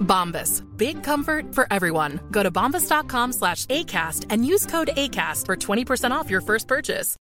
[0.00, 0.62] Bombas.
[0.76, 2.20] Big comfort for everyone.
[2.30, 7.16] Go to bombas.com slash ACAST and use code ACAST for 20% off your first purchase.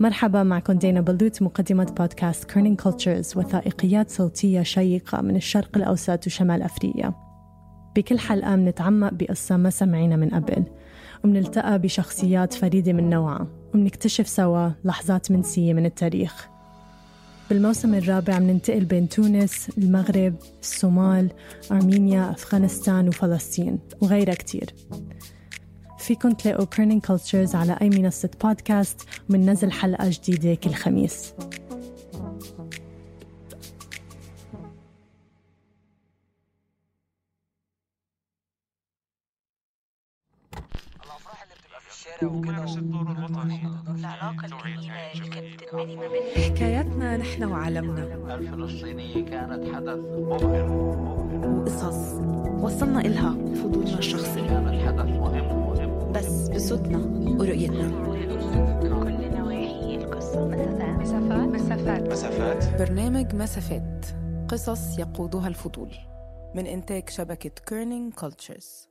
[0.00, 6.62] مرحبا معكم دينا بلوت مقدمة بودكاست كيرنينج كولتشرز وثائقيات صوتية شيقة من الشرق الأوسط وشمال
[6.62, 7.14] أفريقيا
[7.96, 10.64] بكل حلقة منتعمق بقصة ما سمعينا من قبل
[11.24, 16.48] ومنلتقى بشخصيات فريدة من نوعها ومنكتشف سوا لحظات منسية من التاريخ
[17.49, 21.29] بالموسم الرابع مننتقل بين تونس، المغرب، الصومال،
[21.71, 24.73] أرمينيا، أفغانستان وفلسطين وغيرها كتير.
[25.97, 31.33] فيكن تلاقوا Kerning Cultures على أي منصة بودكاست ومننزل حلقة جديدة كل خميس.
[46.35, 48.35] حكاياتنا نحن وعالمنا.
[48.35, 50.71] الفلسطينية كانت حدث مبهر
[51.45, 52.13] وقصص
[52.59, 54.41] وصلنا إلها بفضولنا الشخصي.
[54.41, 55.69] كانت حدث مهم.
[55.69, 56.97] مهم بس بصوتنا
[57.39, 57.89] ورؤيتنا.
[58.81, 61.49] كل نواحي القصة مسافات.
[61.49, 62.81] مسافات؟ مسافات.
[62.81, 64.05] برنامج مسافات.
[64.49, 65.91] قصص يقودها الفضول.
[66.55, 68.87] من إنتاج شبكة Kerning Cultures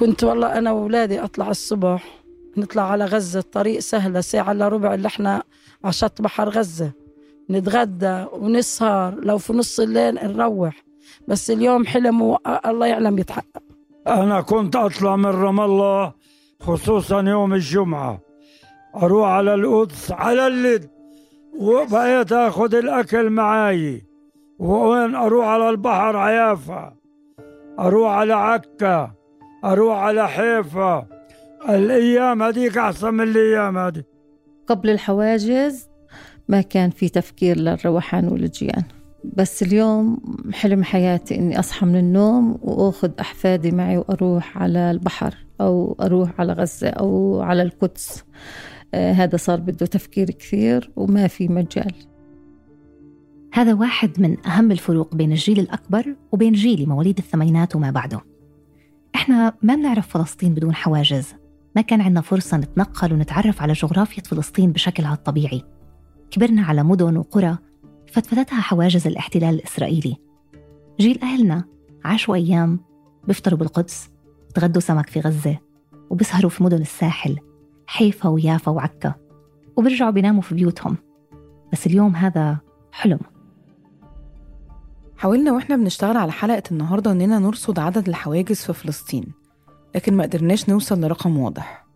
[0.00, 2.22] كنت والله أنا وأولادي أطلع الصبح
[2.56, 5.42] نطلع على غزة الطريق سهلة ساعة إلا ربع اللي إحنا
[5.84, 6.92] على شط بحر غزة.
[7.50, 10.84] نتغدى ونسهر لو في نص الليل نروح.
[11.28, 13.62] بس اليوم حلم والله يعلم يتحقق.
[14.06, 16.12] أنا كنت أطلع من رام الله
[16.60, 18.20] خصوصا يوم الجمعة.
[18.96, 20.90] أروح على القدس على اللد
[21.58, 24.02] وبقيت أخذ الأكل معاي.
[24.58, 26.92] وين أروح؟ على البحر عيافة.
[27.78, 29.19] أروح على عكا.
[29.64, 31.06] أروح على حيفا.
[31.68, 34.02] الأيام هذيك أحسن من الأيام هذه.
[34.66, 35.88] قبل الحواجز
[36.48, 38.82] ما كان في تفكير للروحان والجيان
[39.36, 40.18] بس اليوم
[40.52, 46.52] حلم حياتي إني أصحى من النوم وأخذ أحفادي معي وأروح على البحر أو أروح على
[46.52, 48.24] غزة أو على القدس.
[48.94, 51.94] آه هذا صار بده تفكير كثير وما في مجال.
[53.54, 58.29] هذا واحد من أهم الفروق بين الجيل الأكبر وبين جيلي مواليد الثمانينات وما بعده.
[59.20, 61.34] إحنا ما بنعرف فلسطين بدون حواجز.
[61.76, 65.62] ما كان عندنا فرصة نتنقل ونتعرف على جغرافيا فلسطين بشكلها الطبيعي.
[66.30, 67.58] كبرنا على مدن وقرى
[68.12, 70.16] فتفتتها حواجز الاحتلال الإسرائيلي.
[71.00, 71.64] جيل أهلنا
[72.04, 72.80] عاشوا أيام
[73.28, 74.10] بيفطروا بالقدس
[74.54, 75.58] تغدوا سمك في غزة
[76.10, 77.38] وبيسهروا في مدن الساحل
[77.86, 79.14] حيفا ويافا وعكا
[79.76, 80.96] وبرجعوا بيناموا في بيوتهم.
[81.72, 82.58] بس اليوم هذا
[82.92, 83.18] حلم.
[85.20, 89.24] حاولنا وإحنا بنشتغل على حلقة النهاردة إننا نرصد عدد الحواجز في فلسطين
[89.94, 91.86] لكن ما قدرناش نوصل لرقم واضح.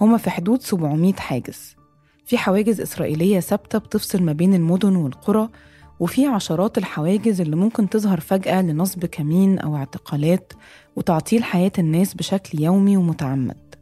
[0.00, 1.76] هما في حدود 700 حاجز.
[2.24, 5.48] في حواجز إسرائيلية ثابتة بتفصل ما بين المدن والقرى
[6.00, 10.52] وفي عشرات الحواجز اللي ممكن تظهر فجأة لنصب كمين أو اعتقالات
[10.96, 13.74] وتعطيل حياة الناس بشكل يومي ومتعمد.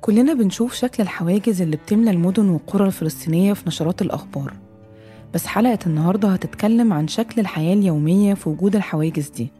[0.00, 4.71] كلنا بنشوف شكل الحواجز اللي بتملى المدن والقرى الفلسطينية في نشرات الأخبار.
[5.34, 9.50] بس حلقة النهاردة هتتكلم عن شكل الحياة اليومية في وجود الحواجز دي.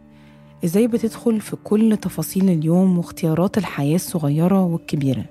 [0.65, 5.25] إزاي بتدخل في كل تفاصيل اليوم واختيارات الحياة الصغيرة والكبيرة؟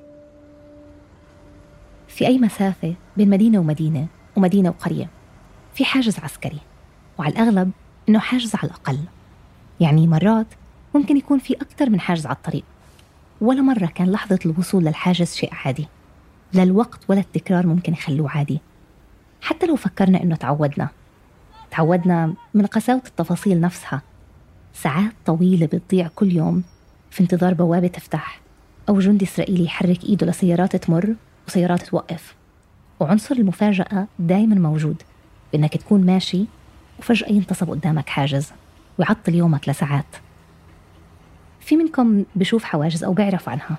[2.07, 5.09] في أي مسافة بين مدينة ومدينة ومدينة وقرية
[5.73, 6.59] في حاجز عسكري
[7.19, 7.71] وعلى الأغلب
[8.09, 8.99] إنه حاجز على الأقل.
[9.79, 10.47] يعني مرات
[10.95, 12.63] ممكن يكون في أكثر من حاجز على الطريق
[13.41, 15.87] ولا مرة كان لحظة الوصول للحاجز شيء عادي
[16.53, 18.59] لا الوقت ولا التكرار ممكن يخلوه عادي.
[19.41, 20.89] حتى لو فكرنا إنه تعودنا
[21.71, 24.01] تعودنا من قساوة التفاصيل نفسها.
[24.73, 26.63] ساعات طويلة بتضيع كل يوم
[27.11, 28.41] في انتظار بوابة تفتح
[28.89, 31.15] أو جندي إسرائيلي يحرك إيده لسيارات تمر
[31.47, 32.35] وسيارات توقف.
[32.99, 35.01] وعنصر المفاجأة دايما موجود
[35.53, 36.45] بإنك تكون ماشي
[36.99, 38.51] وفجأة ينتصب قدامك حاجز
[38.99, 40.15] ويعطل يومك لساعات.
[41.59, 43.77] في منكم بشوف حواجز أو بيعرف عنها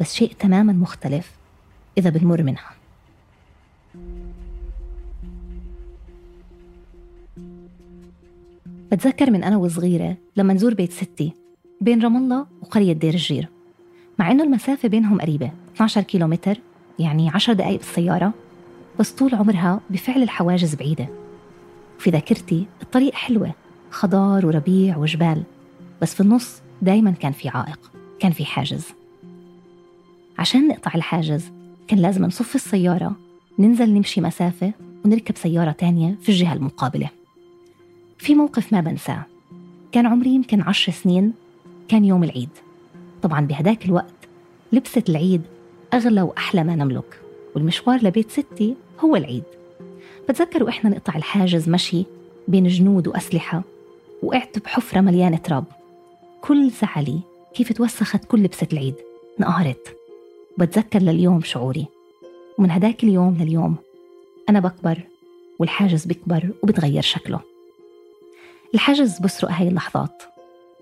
[0.00, 1.30] بس شيء تماما مختلف
[1.98, 2.77] إذا بنمر منها.
[8.92, 11.32] بتذكر من أنا وصغيرة لما نزور بيت ستي
[11.80, 13.48] بين رام الله وقرية دير الجير.
[14.18, 16.60] مع إنه المسافة بينهم قريبة 12 كيلومتر
[16.98, 18.32] يعني 10 دقايق بالسيارة
[18.98, 21.08] بس طول عمرها بفعل الحواجز بعيدة.
[21.98, 23.52] وفي ذاكرتي الطريق حلوة
[23.90, 25.42] خضار وربيع وجبال
[26.02, 27.90] بس في النص دايما كان في عائق
[28.20, 28.86] كان في حاجز.
[30.38, 31.44] عشان نقطع الحاجز
[31.88, 33.16] كان لازم نصف السيارة
[33.58, 34.72] ننزل نمشي مسافة
[35.04, 37.17] ونركب سيارة تانية في الجهة المقابلة.
[38.18, 39.22] في موقف ما بنساه.
[39.92, 41.32] كان عمري يمكن عشر سنين.
[41.88, 42.48] كان يوم العيد.
[43.22, 44.14] طبعا بهداك الوقت
[44.72, 45.42] لبسة العيد
[45.94, 47.20] أغلى وأحلى ما نملك
[47.54, 49.42] والمشوار لبيت ستي هو العيد.
[50.28, 52.04] بتذكر وإحنا نقطع الحاجز مشي
[52.48, 53.62] بين جنود وأسلحة
[54.22, 55.64] وقعت بحفرة مليانة تراب.
[56.40, 57.20] كل زعلي
[57.54, 58.94] كيف توسخت كل لبسة العيد.
[59.40, 59.96] انقهرت.
[60.58, 61.86] بتذكر لليوم شعوري.
[62.58, 63.76] ومن هداك اليوم لليوم
[64.48, 65.00] أنا بكبر
[65.58, 67.47] والحاجز بيكبر وبتغير شكله.
[68.74, 70.22] الحاجز بسرق هاي اللحظات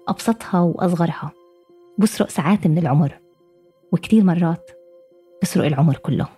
[0.08, 1.32] أبسطها وأصغرها
[1.98, 3.18] بسرق ساعات من العمر
[3.92, 4.70] وكتير مرات
[5.42, 6.28] بسرق العمر كله.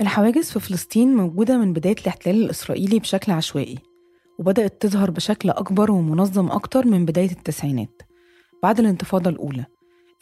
[0.00, 3.78] الحواجز في فلسطين موجودة من بداية الاحتلال الإسرائيلي بشكل عشوائي
[4.38, 8.02] وبدأت تظهر بشكل أكبر ومنظم أكتر من بداية التسعينات
[8.62, 9.64] بعد الانتفاضة الأولى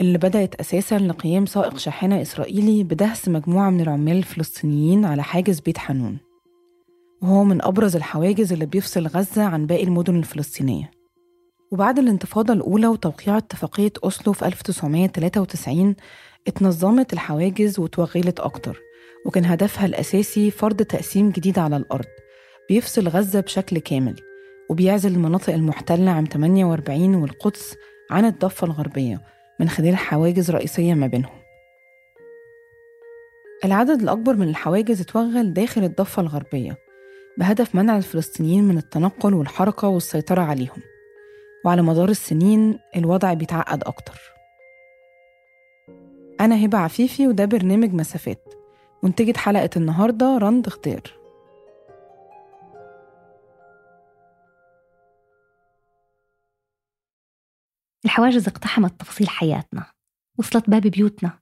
[0.01, 5.79] اللي بدأت أساسا لقيام سائق شاحنة إسرائيلي بدهس مجموعة من العمال الفلسطينيين على حاجز بيت
[5.79, 6.19] حنون.
[7.25, 10.91] وهو من أبرز الحواجز اللي بيفصل غزة عن باقي المدن الفلسطينية.
[11.73, 15.97] وبعد الانتفاضة الأولى وتوقيع اتفاقية أوسلو في 1993
[16.49, 18.81] اتنظمت الحواجز وتوغلت أكتر
[19.27, 22.07] وكان هدفها الأساسي فرض تقسيم جديد على الأرض.
[22.69, 24.17] بيفصل غزة بشكل كامل
[24.71, 27.77] وبيعزل المناطق المحتلة عام 48 والقدس
[28.11, 29.23] عن الضفة الغربية
[29.61, 31.39] من خلال حواجز رئيسية ما بينهم.
[33.65, 36.84] العدد الأكبر من الحواجز اتوغل داخل الضفة الغربية
[37.39, 40.83] بهدف منع الفلسطينيين من التنقل والحركة والسيطرة عليهم.
[41.65, 44.21] وعلى مدار السنين الوضع بيتعقد أكتر.
[46.41, 48.55] أنا هبة عفيفي وده برنامج مسافات.
[49.03, 51.03] منتجة حلقة النهاردة رند اختيار.
[58.05, 59.87] الحواجز اقتحمت تفاصيل حياتنا.
[60.39, 61.39] وصلت باب بيوتنا.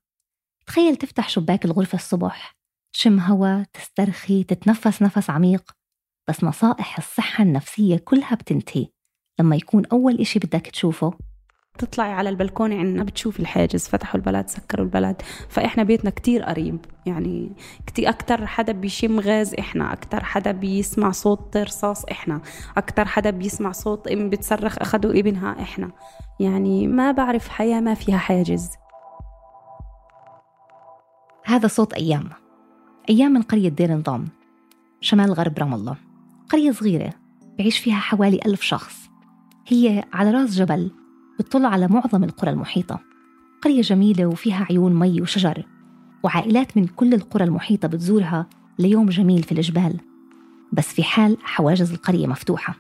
[0.67, 2.57] تخيل تفتح شباك الغرفة الصبح.
[2.93, 5.82] تشم هوا تسترخي تتنفس نفس عميق.
[6.29, 8.87] بس نصائح الصحة النفسية كلها بتنتهي
[9.41, 11.13] لما يكون أول إشي بدك تشوفه.
[11.79, 15.23] تطلعي على البلكونة عنا بتشوفي الحاجز فتحوا البلد سكروا البلد.
[15.49, 17.53] فإحنا بيتنا كتير قريب يعني
[17.87, 22.41] كتير أكتر حدا بيشم غاز إحنا أكتر حدا بيسمع صوت رصاص إحنا
[22.77, 25.91] أكتر حدا بيسمع صوت أم بتصرخ أخدوا ابنها إحنا.
[26.41, 28.71] يعني ما بعرف حياة ما فيها حاجز.
[31.45, 32.29] هذا صوت أيام
[33.11, 34.29] أيام من قرية دير نظام
[35.01, 36.12] شمال غرب رام الله.
[36.53, 37.11] قرية صغيرة
[37.59, 39.11] بعيش فيها حوالي ألف شخص.
[39.67, 40.91] هي على راس جبل
[41.39, 43.01] بتطل على معظم القرى المحيطة.
[43.63, 45.67] قرية جميلة وفيها عيون مي وشجر
[46.23, 48.47] وعائلات من كل القرى المحيطة بتزورها
[48.79, 50.01] ليوم جميل في الجبال.
[50.73, 52.75] بس في حال حواجز القرية مفتوحة.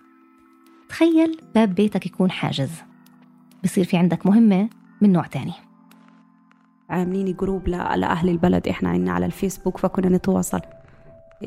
[0.88, 2.70] تخيل باب بيتك يكون حاجز.
[3.64, 4.68] بصير في عندك مهمة
[5.00, 5.54] من نوع تاني.
[6.90, 8.68] عاملين group لأهل البلد.
[8.68, 10.60] إحنا عنا على الفيسبوك فكنا نتواصل.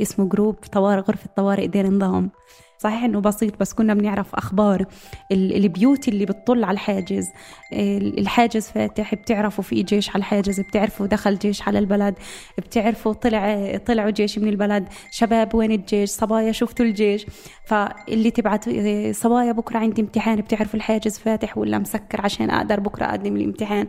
[0.02, 2.32] اسمه group طوارئ غرفة طوارئ دير نظام
[2.78, 4.86] صحيح إنه بسيط بس كنا بنعرف أخبار
[5.32, 7.28] البيوت اللي بتطل على الحاجز.
[7.74, 12.16] الحاجز فاتح بتعرفوا في جيش على الحاجز بتعرفوا دخل جيش على البلد
[12.58, 14.88] بتعرفوا طلع طلعوا جيش من البلد.
[15.12, 17.25] شباب وين الجيش؟ صبايا شفتوا الجيش.
[17.66, 18.66] فاللي تبعت
[19.12, 23.88] صبايا بكرة عندي امتحان بتعرفوا الحاجز فاتح ولا مسكر عشان أقدر بكرة أقدم الامتحان.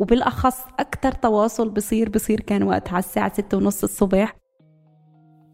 [0.00, 4.41] وبالأخص أكثر تواصل بصير بصير كان وقتها على الساعة ستة ونص الصبح.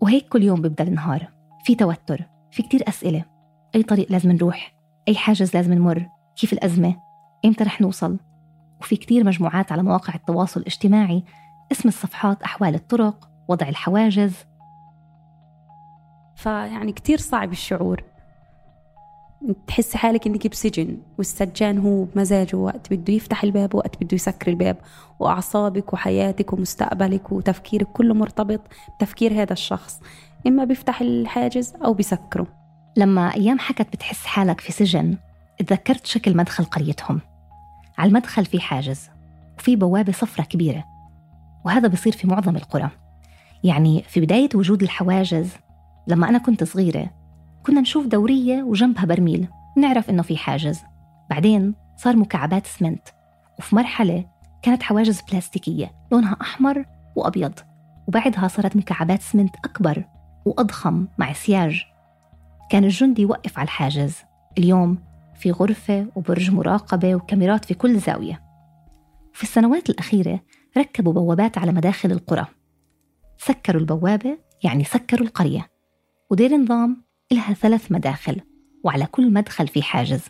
[0.00, 1.28] وهيك كل يوم بيبدأ النهار.
[1.64, 3.25] في توتر في كتير أسئلة.
[3.75, 4.75] أي طريق لازم نروح؟
[5.09, 6.97] أي حاجز لازم نمر؟ كيف الأزمة؟
[7.45, 8.19] إمتى رح نوصل؟
[8.81, 11.25] وفي كتير مجموعات على مواقع التواصل الاجتماعي.
[11.73, 14.35] اسم الصفحات أحوال الطرق وضع الحواجز.
[16.37, 18.05] فيعني كتير صعب الشعور.
[19.66, 24.76] تحس حالك إنك بسجن والسجان هو بمزاجه وقت بده يفتح الباب وقت بده يسكر الباب
[25.18, 28.61] وأعصابك وحياتك ومستقبلك وتفكيرك كله مرتبط
[28.97, 30.00] بتفكير هذا الشخص
[30.47, 32.47] إما بيفتح الحاجز أو بيسكره.
[32.97, 35.16] لما أيام حكت بتحس حالك في سجن
[35.66, 37.21] تذكرت شكل مدخل قريتهم.
[37.99, 39.11] على المدخل في حاجز
[39.59, 40.85] وفي بوابة صفرة كبيرة
[41.64, 42.90] وهذا بصير في معظم القرى.
[43.64, 45.50] يعني في بداية وجود الحواجز
[46.07, 47.11] لما أنا كنت صغيرة
[47.68, 50.80] كنا نشوف دورية وجنبها برميل نعرف إنه في حاجز.
[51.30, 53.08] بعدين صار مكعبات اسمنت
[53.58, 54.25] وفي مرحلة
[54.62, 56.84] كانت حواجز بلاستيكية لونها أحمر
[57.16, 57.52] وأبيض.
[58.08, 60.04] وبعدها صارت مكعبات اسمنت أكبر
[60.44, 61.82] وأضخم مع سياج.
[62.70, 64.16] كان الجندي يوقف على الحاجز.
[64.58, 64.98] اليوم
[65.34, 68.42] في غرفة وبرج مراقبة وكاميرات في كل زاوية.
[69.32, 70.40] في السنوات الأخيرة
[70.78, 72.46] ركبوا بوابات على مداخل القرى.
[73.38, 75.66] سكروا البوابة يعني سكروا القرية.
[76.30, 78.40] ودير نظام إلها ثلاث مداخل
[78.85, 80.20] وعلى كل مدخل في حاجز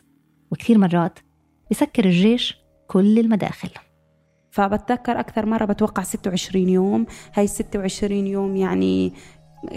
[0.50, 1.18] وكثير مرات
[1.70, 2.56] بسكر الجيش
[2.88, 3.70] كل المداخل.
[4.50, 7.06] فبتذكر أكثر مرة بتوقع 26 يوم.
[7.34, 9.12] هاي 26 يوم يعني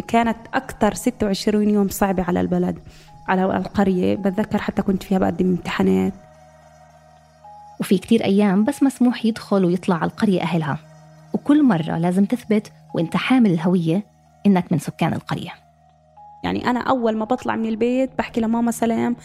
[0.07, 2.79] كانت أكثر 26 يوم صعبة على البلد
[3.27, 4.15] على القرية.
[4.15, 6.13] بتذكر حتى كنت فيها بقدم امتحانات.
[7.79, 10.79] وفي كتير أيام بس مسموح يدخل ويطلع على القرية أهلها.
[11.33, 14.03] وكل مرة لازم تثبت وأنت حامل الهوية
[14.45, 15.51] إنك من سكان القرية.
[16.43, 19.15] يعني أنا أول ما بطلع من البيت بحكي لماما سلام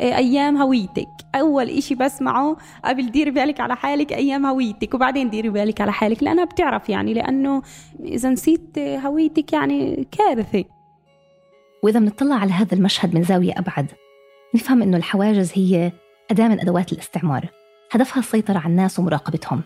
[0.00, 5.48] إيه، أيام هويتك أول إشي بسمعه قبل ديري بالك على حالك أيام هويتك وبعدين ديري
[5.48, 7.62] بالك على حالك لأنها بتعرف يعني لأنه
[8.00, 10.64] إذا نسيت هويتك يعني كارثة
[11.82, 13.86] وإذا بنطلع على هذا المشهد من زاوية أبعد
[14.54, 15.92] نفهم إنه الحواجز هي
[16.30, 17.48] أداة من أدوات الاستعمار
[17.90, 19.62] هدفها السيطرة على الناس ومراقبتهم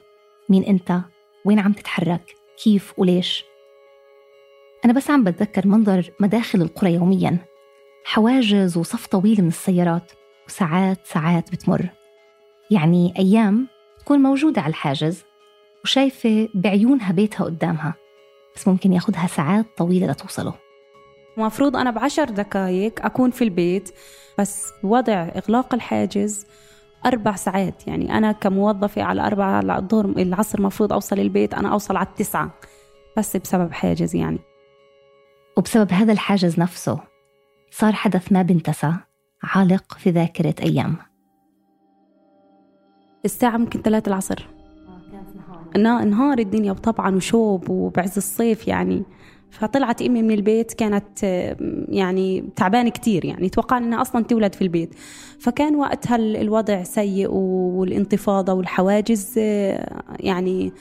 [0.49, 1.01] مين أنت؟
[1.45, 3.50] وين عم تتحرك؟ كيف وليش؟
[4.85, 7.39] أنا بس عم بتذكر منظر مداخل القرى يوميا.
[8.05, 10.13] حواجز وصف طويل من السيارات
[10.47, 11.87] وساعات ساعات بتمر.
[12.71, 13.69] يعني أيام
[13.99, 15.25] تكون موجودة على الحاجز
[15.85, 17.95] وشايفة بعيونها بيتها قدامها
[18.57, 20.55] بس ممكن ياخدها ساعات طويلة لتوصله.
[21.39, 23.91] المفروض أنا بعشر دقايق أكون في البيت
[24.39, 26.47] بس وضع إغلاق الحاجز
[27.07, 27.87] أربع ساعات.
[27.87, 32.55] يعني أنا كموظفة على أربعة الظهر العصر المفروض أوصل البيت أنا أوصل على التسعة
[33.17, 34.39] بس بسبب حاجز يعني.
[35.61, 37.01] وبسبب هذا الحاجز نفسه
[37.71, 38.93] صار حدث ما بنتسى
[39.43, 40.97] عالق في ذاكرة أيام.
[43.25, 44.47] الساعة ممكن ثلاثة العصر.
[45.77, 49.03] نهار الدنيا وطبعا وشوب وبعز الصيف يعني.
[49.51, 51.23] فطلعت إمي من البيت كانت
[51.89, 53.49] يعني تعبانة كتير يعني.
[53.49, 54.95] توقعنا إنها أصلا تولد في البيت.
[55.41, 59.39] فكان وقتها الوضع سيء والانتفاضة والحواجز
[60.21, 60.73] يعني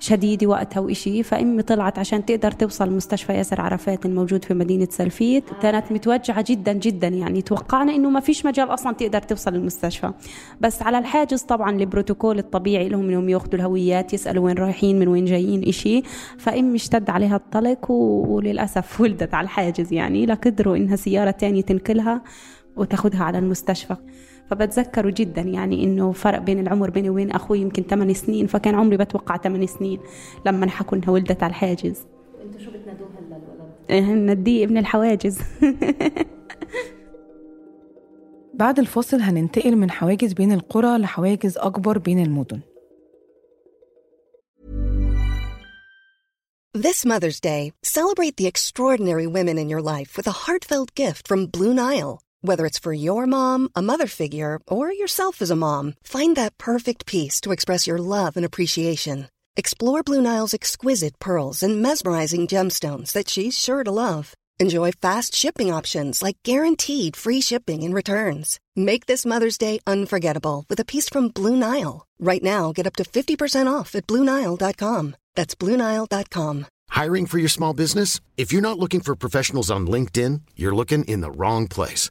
[0.00, 5.44] شديدة وقتها وإشي فأمي طلعت عشان تقدر توصل مستشفى ياسر عرفات الموجود في مدينة سلفيت.
[5.62, 10.12] كانت متوجعة جدا جدا يعني توقعنا إنه ما فيش مجال أصلا تقدر توصل المستشفى
[10.60, 15.24] بس على الحاجز طبعا البروتوكول الطبيعي لهم إنهم يأخذوا الهويات يسألوا وين رايحين من وين
[15.24, 16.02] جايين إشي.
[16.38, 22.22] فأمي اشتد عليها الطلق وللأسف ولدت على الحاجز يعني لا قدروا إنها سيارة تانية تنقلها
[22.76, 23.96] وتاخذها على المستشفى.
[24.50, 28.96] فبتذكره جدا يعني إنه فرق بين العمر بيني وبين أخوي يمكن 8 سنين فكان عمري
[28.96, 30.00] بتوقع 8 سنين
[30.46, 32.06] لما حكوا إنها ولدت على الحاجز
[32.42, 35.38] أنتوا شو بتنادوه هلا الولد؟ إيه، نديه ابن الحواجز
[38.54, 42.60] بعد الفاصل هننتقل من حواجز بين القرى لحواجز أكبر بين المدن
[46.72, 51.46] This Mother's Day, celebrate the extraordinary women in your life with a heartfelt gift from
[51.46, 52.20] Blue Nile.
[52.42, 56.56] Whether it's for your mom, a mother figure, or yourself as a mom, find that
[56.56, 59.28] perfect piece to express your love and appreciation.
[59.56, 64.32] Explore Blue Nile's exquisite pearls and mesmerizing gemstones that she's sure to love.
[64.58, 68.58] Enjoy fast shipping options like guaranteed free shipping and returns.
[68.74, 72.06] Make this Mother's Day unforgettable with a piece from Blue Nile.
[72.18, 75.16] Right now, get up to 50% off at BlueNile.com.
[75.34, 76.66] That's BlueNile.com.
[76.88, 78.20] Hiring for your small business?
[78.36, 82.10] If you're not looking for professionals on LinkedIn, you're looking in the wrong place.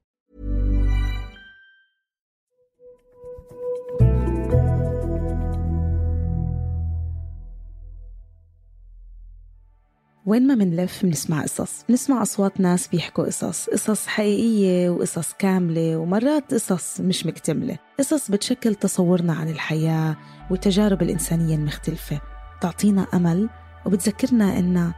[10.31, 11.85] وين ما منلف منسمع قصص.
[11.89, 13.69] نسمع أصوات ناس بيحكوا قصص.
[13.69, 17.77] قصص حقيقية وقصص كاملة ومرات قصص مش مكتملة.
[17.99, 20.17] قصص بتشكل تصورنا عن الحياة
[20.51, 22.21] والتجارب الإنسانية المختلفة.
[22.61, 23.49] تعطينا أمل
[23.85, 24.93] وبتذكرنا إننا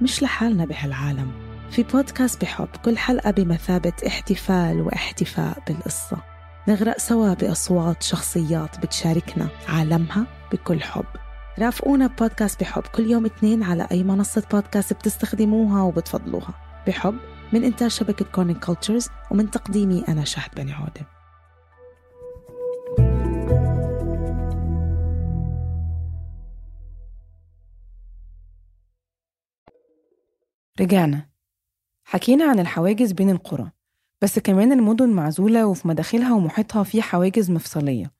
[0.00, 1.32] مش لحالنا بهالعالم.
[1.70, 6.16] في بودكاست بحب كل حلقة بمثابة احتفال واحتفاء بالقصة.
[6.68, 11.04] نغرق سوا بأصوات شخصيات بتشاركنا عالمها بكل حب.
[11.58, 12.82] رافقونا ببودكاست بحب.
[12.82, 16.54] كل يوم اثنين على أي منصة بودكاست بتستخدموها وبتفضلوها.
[16.86, 17.18] بحب
[17.52, 21.06] من إنتاج شبكة Kerning Cultures ومن تقديمي أنا شهد بني عودة.
[30.80, 31.28] رجعنا.
[32.04, 33.70] حكينا عن الحواجز بين القرى
[34.22, 38.12] بس كمان المدن معزولة وفي مداخلها ومحيطها في حواجز مفصلية.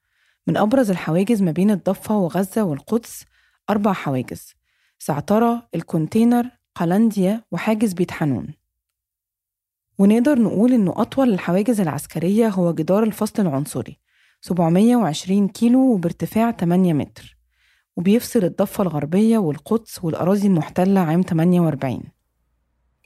[0.47, 3.25] من أبرز الحواجز ما بين الضفة وغزة والقدس
[3.69, 4.53] أربع حواجز
[4.99, 8.53] سعترة الكونتينر قلنديا وحاجز بيت حنون.
[9.97, 13.99] ونقدر نقول إنه أطول الحواجز العسكرية هو جدار الفصل العنصري
[14.41, 17.37] 720 كيلو وبارتفاع 8 متر
[17.95, 22.03] وبيفصل الضفة الغربية والقدس والأراضي المحتلة عام 48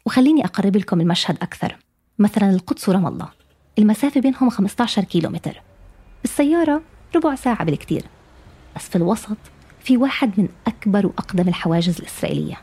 [0.06, 1.78] وخليني أقرب لكم المشهد أكثر.
[2.20, 3.30] مثلا القدس ورام الله.
[3.80, 5.62] المسافة بينهم 15 كيلو متر
[6.22, 6.82] بالسيارة
[7.16, 8.06] ربع ساعة بالكتير.
[8.76, 9.38] بس في الوسط
[9.84, 12.58] في واحد من أكبر وأقدم الحواجز الإسرائيلية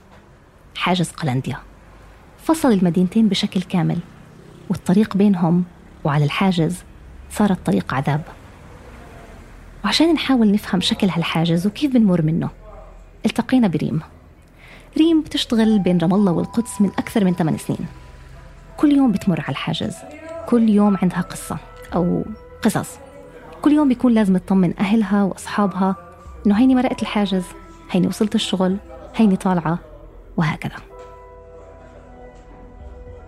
[0.77, 1.57] حاجز قلنديا.
[2.45, 3.99] فصل المدينتين بشكل كامل
[4.69, 5.65] والطريق بينهم
[6.05, 6.77] وعلى الحاجز
[7.31, 8.23] صارت طريق عذاب.
[9.85, 12.51] وعشان نحاول نفهم شكل هالحاجز وكيف بنمر منه
[13.27, 14.01] التقينا بريم.
[14.99, 17.87] ريم بتشتغل بين رام الله والقدس من أكثر من 8 سنين.
[18.77, 19.97] كل يوم بتمر على الحاجز
[20.47, 21.59] كل يوم عندها قصة
[21.95, 22.25] أو
[22.63, 22.99] قصص.
[23.63, 26.10] كل يوم بيكون لازم تطمن أهلها وأصحابها
[26.47, 27.45] إنه هيني مرقت الحاجز
[27.91, 28.77] هيني وصلت الشغل
[29.17, 29.79] هيني طالعة
[30.37, 30.77] وهكذا.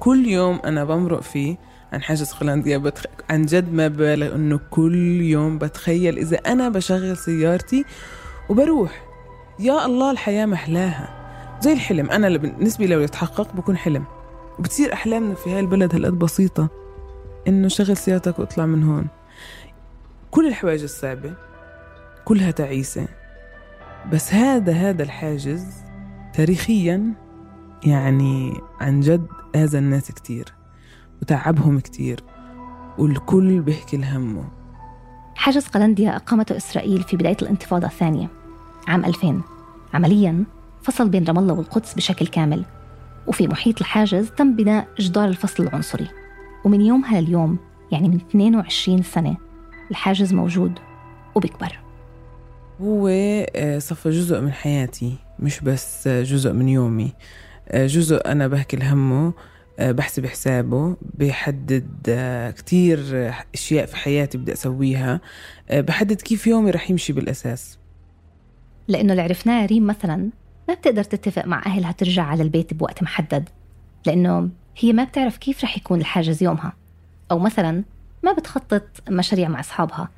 [0.01, 1.57] كل يوم أنا بمرق فيه
[1.93, 3.05] عن حاجز قلنديا بتخ...
[3.31, 7.85] عن جد ما ببالغ إنه كل يوم بتخيل إذا أنا بشغل سيارتي
[8.49, 9.05] وبروح.
[9.59, 11.23] يا الله الحياة محلاها.
[11.61, 14.05] زي الحلم أنا اللي بالنسبة لو يتحقق بكون حلم.
[14.59, 16.69] وبتصير أحلامنا في هاي البلد هالقد بسيطة
[17.49, 19.07] إنه شغل سيارتك واطلع من هون.
[20.31, 21.35] كل الحواجز صعبة.
[22.25, 23.09] كلها تعيسة.
[24.13, 25.67] بس هذا هذا الحاجز
[26.35, 27.15] تاريخيا
[27.87, 30.55] يعني عن جد أذى الناس كتير
[31.23, 32.25] وتعبهم كتير
[32.99, 34.45] والكل بيحكي لهمه.
[35.35, 38.29] حاجز قلنديا أقامته إسرائيل في بداية الانتفاضة الثانية
[38.89, 39.41] عام 2000
[39.95, 40.45] عمليا
[40.83, 42.65] فصل بين رام الله والقدس بشكل كامل
[43.27, 46.09] وفي محيط الحاجز تم بناء جدار الفصل العنصري.
[46.65, 47.59] ومن يومها لليوم
[47.93, 49.37] يعني من 22 سنة
[49.91, 50.79] الحاجز موجود
[51.35, 51.79] وبيكبر.
[52.83, 53.09] هو
[53.57, 57.13] آه، صفى جزء من حياتي مش بس جزء من يومي.
[57.69, 59.33] آه، جزء أنا بحكي لهمه
[59.79, 65.21] آه، بحسب حسابه بحدد كتير أشياء في حياتي بدي أسويها.
[65.73, 67.79] بحدد كيف يومي رح يمشي بالأساس.
[68.89, 70.31] لأنه اللي عرفناه ريم مثلا
[70.69, 73.49] ما بتقدر تتفق مع أهلها ترجع على البيت بوقت محدد
[74.07, 76.73] لأنه هي ما بتعرف كيف رح يكون الحاجز يومها.
[77.31, 77.85] أو مثلا
[78.23, 80.09] ما بتخطط مشاريع مع أصحابها.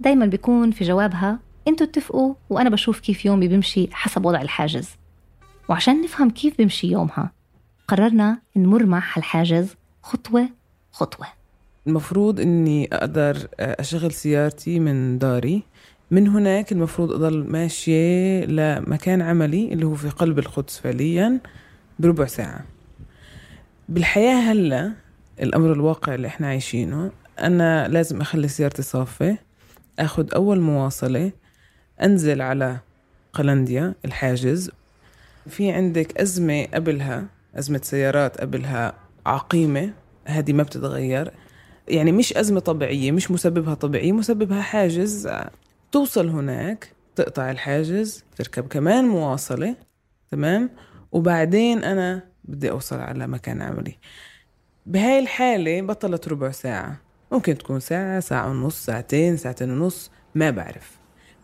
[0.00, 4.88] دايما بيكون في جوابها أنتوا اتفقوا وأنا بشوف كيف يومي بيمشي حسب وضع الحاجز.
[5.68, 7.32] وعشان نفهم كيف بيمشي يومها
[7.88, 10.48] قررنا نمر مع هالحاجز خطوة
[10.92, 11.26] خطوة.
[11.86, 15.62] المفروض إني أقدر أشغل سيارتي من داري.
[16.10, 21.40] من هناك المفروض أضل ماشية لمكان عملي اللي هو في قلب القدس فعليا
[21.98, 22.64] بربع ساعة.
[23.88, 24.92] بالحياة هلأ
[25.42, 29.38] الأمر الواقع اللي إحنا عايشينه أنا لازم أخلي سيارتي صافة
[29.98, 31.32] أخد أول مواصلة
[32.02, 32.78] أنزل على
[33.32, 34.70] قلنديا الحاجز.
[35.48, 38.94] في عندك أزمة قبلها أزمة سيارات قبلها
[39.26, 39.92] عقيمة
[40.24, 41.32] هذه ما بتتغير.
[41.88, 45.28] يعني مش أزمة طبيعية مش مسببها طبيعي مسببها حاجز.
[45.92, 49.76] توصل هناك تقطع الحاجز تركب كمان مواصلة
[50.30, 50.70] تمام؟
[51.12, 53.98] وبعدين أنا بدي أوصل على مكان عملي.
[54.86, 56.96] بهاي الحالة بطلت ربع ساعة.
[57.32, 61.01] ممكن تكون ساعة ساعة ونص ساعتين ساعتين ونص ما بعرف.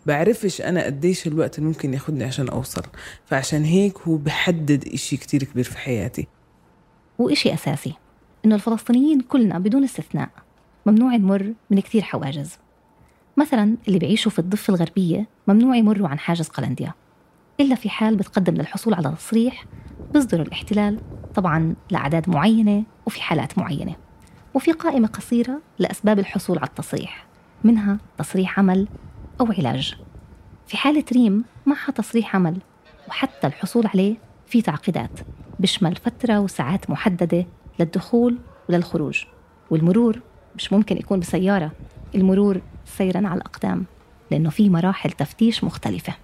[0.08, 2.82] بعرفش أنا قديش الوقت اللي ممكن ياخدني عشان أوصل.
[3.26, 6.26] فعشان هيك هو بحدد إشي كتير كبير في حياتي.
[7.18, 7.94] وإشي أساسي
[8.44, 10.28] إنه الفلسطينيين كلنا بدون استثناء
[10.86, 12.58] ممنوع نمر من كتير حواجز.
[13.36, 16.92] مثلا اللي بيعيشوا في الضفة الغربية ممنوع يمروا عن حاجز قلنديا.
[17.60, 19.64] إلا في حال بتقدم للحصول على تصريح
[20.14, 21.00] بيصدر الاحتلال
[21.34, 23.94] طبعا لأعداد معينة وفي حالات معينة.
[24.54, 27.26] وفي قائمة قصيرة لأسباب الحصول على التصريح
[27.64, 28.88] منها تصريح عمل
[29.40, 29.96] أو علاج.
[30.66, 32.56] في حالة ريم معها تصريح عمل
[33.08, 35.20] وحتى الحصول عليه في تعقيدات
[35.58, 37.46] بشمل فترة وساعات محددة
[37.80, 39.24] للدخول وللخروج.
[39.70, 40.20] والمرور
[40.56, 41.72] مش ممكن يكون بسيارة
[42.14, 43.84] المرور سيرا على الأقدام
[44.30, 46.14] لأنه في مراحل تفتيش مختلفة.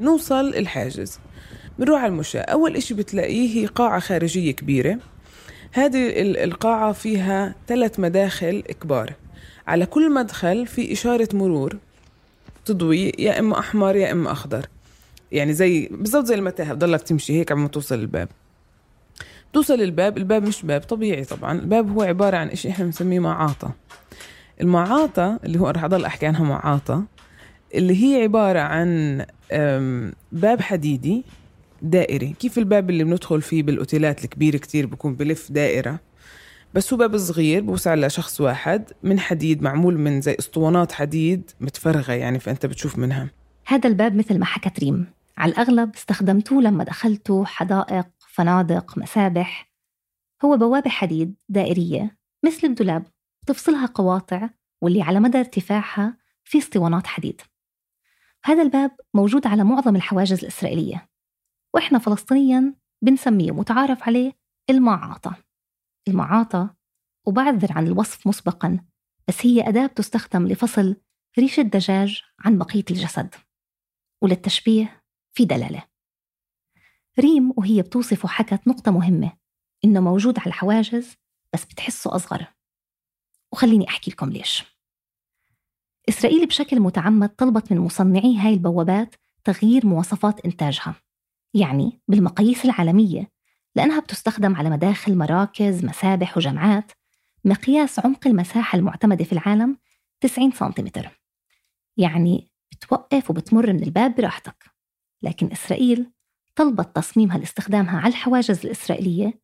[0.00, 1.20] نوصل الحاجز.
[1.78, 2.40] بنروح على المشاة.
[2.40, 4.98] أول إشي بتلاقيه هي قاعة خارجية كبيرة.
[5.72, 6.12] هذه
[6.44, 9.14] القاعة فيها ثلاث مداخل كبار.
[9.66, 11.76] على كل مدخل في إشارة مرور
[12.64, 14.66] تضوي يا إما أحمر يا إما أخضر.
[15.32, 18.28] يعني زي بالضبط زي المتاهة بضلك تمشي هيك عم توصل الباب.
[19.52, 21.52] توصل الباب الباب مش باب طبيعي طبعا.
[21.58, 23.72] الباب هو عبارة عن إشي إحنا بنسميه معاطة.
[24.60, 27.04] المعاطة اللي هو رح أضل أحكي عنها معاطة
[27.74, 29.24] اللي هي عبارة عن
[30.32, 31.24] باب حديدي
[31.82, 32.34] دائري.
[32.40, 36.00] كيف الباب اللي بندخل فيه بالأوتيلات الكبير كتير بكون بلف دائرة؟
[36.74, 42.12] بس هو باب صغير بوسع لشخص واحد من حديد معمول من زي اسطوانات حديد متفرغة
[42.12, 43.30] يعني فأنت بتشوف منها.
[43.66, 45.06] هذا الباب مثل ما حكت ريم
[45.36, 49.70] على الأغلب استخدمتوه لما دخلتوا حدائق فنادق مسابح.
[50.44, 53.06] هو بوابة حديد دائرية مثل الدولاب.
[53.46, 54.48] تفصلها قواطع
[54.82, 57.40] واللي على مدى ارتفاعها في اسطوانات حديد.
[58.44, 61.08] هذا الباب موجود على معظم الحواجز الإسرائيلية.
[61.74, 64.32] وإحنا فلسطينيا بنسميه متعارف عليه
[64.70, 65.36] المعاطة.
[66.08, 66.76] المعاطة
[67.26, 68.80] وبعذر عن الوصف مسبقا
[69.28, 70.96] بس هي أداة بتستخدم لفصل
[71.38, 73.34] ريش الدجاج عن بقية الجسد.
[74.22, 75.82] وللتشبيه في دلالة.
[77.20, 79.32] ريم وهي بتوصفه حكت نقطة مهمة
[79.84, 81.16] إنه موجود على الحواجز
[81.52, 82.46] بس بتحسه أصغر.
[83.52, 84.64] وخليني أحكي لكم ليش.
[86.08, 89.14] إسرائيل بشكل متعمد طلبت من مصنعي هاي البوابات
[89.44, 90.94] تغيير مواصفات إنتاجها
[91.54, 93.30] يعني بالمقاييس العالمية
[93.76, 96.92] لأنها بتستخدم على مداخل مراكز مسابح وجامعات.
[97.44, 99.78] مقياس عمق المساحة المعتمدة في العالم
[100.20, 101.20] 90 سنتيمتر.
[101.96, 104.64] يعني بتوقف وبتمر من الباب براحتك.
[105.22, 106.12] لكن إسرائيل
[106.56, 109.40] طلبت تصميمها لاستخدامها على الحواجز الإسرائيلية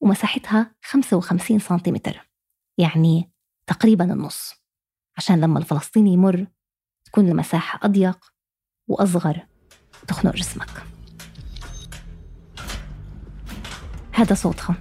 [0.00, 2.30] ومساحتها 55 سنتيمتر.
[2.78, 3.32] يعني
[3.66, 4.54] تقريبا النص.
[5.16, 6.46] عشان لما الفلسطيني يمر
[7.04, 8.32] تكون المساحة أضيق
[8.88, 9.46] وأصغر
[10.02, 10.93] وتخنق جسمك.
[14.14, 14.74] هذا صوتها.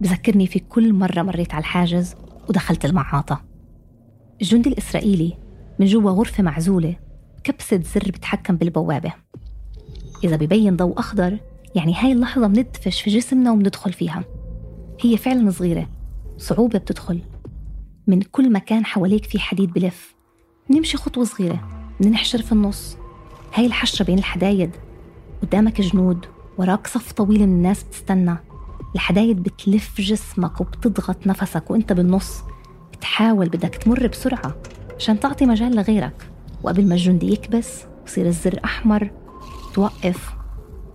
[0.00, 2.14] بذكرني في كل مرة مريت على الحاجز
[2.48, 3.44] ودخلت المعاطة.
[4.42, 5.38] الجندي الإسرائيلي
[5.78, 6.96] من جوا غرفة معزولة
[7.44, 9.12] كبسة زر بتحكم بالبوابة.
[10.24, 11.38] إذا ببين ضوء أخضر
[11.74, 14.24] يعني هاي اللحظة بندفش في جسمنا وبندخل فيها.
[15.00, 15.88] هي فعلا صغيرة
[16.38, 17.20] صعوبة بتدخل.
[18.06, 20.14] من كل مكان حواليك في حديد بلف.
[20.70, 21.68] نمشي خطوة صغيرة
[22.00, 22.96] ننحشر في النص.
[23.54, 24.70] هاي الحشرة بين الحدايد.
[25.42, 26.26] قدامك جنود
[26.58, 28.36] وراك صف طويل من الناس بتستنى.
[28.96, 32.40] الحدايد بتلف جسمك وبتضغط نفسك وانت بالنص.
[32.92, 34.56] بتحاول بدك تمر بسرعة
[34.96, 36.30] عشان تعطي مجال لغيرك.
[36.62, 39.10] وقبل ما الجندي يكبس ويصير الزر أحمر
[39.74, 40.30] توقف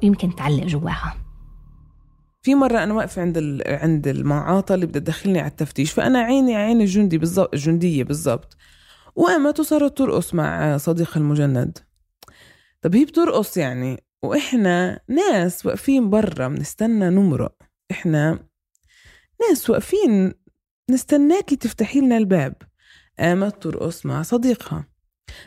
[0.03, 1.15] ويمكن تعلق جواها.
[2.41, 6.81] في مرة أنا واقفة عند عند المعاطة اللي بدها تدخلني على التفتيش فأنا عيني عين
[6.81, 8.57] الجندي بالضبط الجندية بالضبط.
[9.15, 11.77] وقامت وصارت ترقص مع صديقها المجند.
[12.81, 17.70] طب هي بترقص يعني؟ وإحنا ناس واقفين برا بنستنى نمرق.
[17.91, 18.39] إحنا
[19.41, 20.33] ناس واقفين
[20.89, 22.55] نستناكي تفتحي لنا الباب.
[23.19, 24.87] قامت ترقص مع صديقها.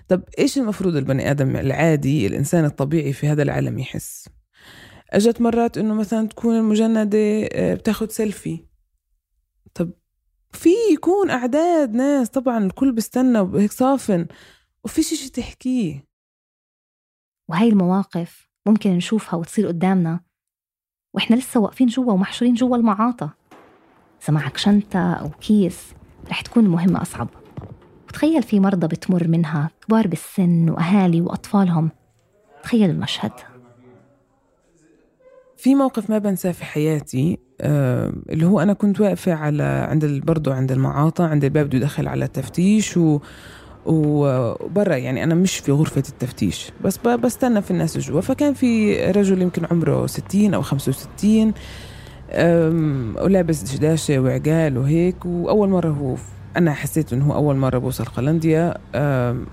[0.09, 4.29] طب إيش المفروض البني آدم العادي الإنسان الطبيعي في هذا العالم يحس؟
[5.11, 8.67] أجت مرات إنه مثلا تكون المجندة آه، بتاخد سيلفي.
[9.75, 9.93] طب
[10.53, 14.27] في يكون أعداد ناس طبعا الكل بيستنى وهيك صافن.
[14.85, 16.09] وفي شيء تحكيه.
[17.49, 20.21] وهي المواقف ممكن نشوفها وتصير قدامنا.
[21.15, 23.31] وإحنا لسه واقفين جوا ومحشورين جوا المعاطة.
[24.25, 25.95] إذا معك شنطة أو كيس
[26.31, 27.29] رح تكون المهمة أصعب.
[28.09, 31.91] وتخيل في مرضى بتمر منها كبار بالسن وأهالي وأطفالهم.
[32.63, 33.33] تخيل المشهد.
[35.57, 40.53] في موقف ما بنساه في حياتي آه اللي هو أنا كنت واقفة على عند برضو
[40.53, 43.21] عند المعاطة عند الباب بده يدخل على التفتيش و
[43.87, 48.21] وبرا يعني أنا مش في غرفة التفتيش بس بستنى في الناس جوا.
[48.21, 51.53] فكان في رجل يمكن عمره 60 أو 65
[53.25, 56.15] ولابس دشداشة وعقال وهيك وأول مرة هو
[56.57, 58.75] أنا حسيت إنه هو أول مرة بوصل قلنديا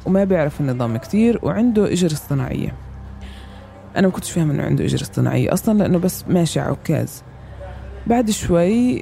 [0.06, 2.74] وما بيعرف النظام كتير وعنده إجر اصطناعية.
[3.98, 7.24] أنا ما كنتش فاهم إنه عنده إجر اصطناعية أصلا لأنه بس ماشي عكاز
[8.08, 9.02] بعد شوي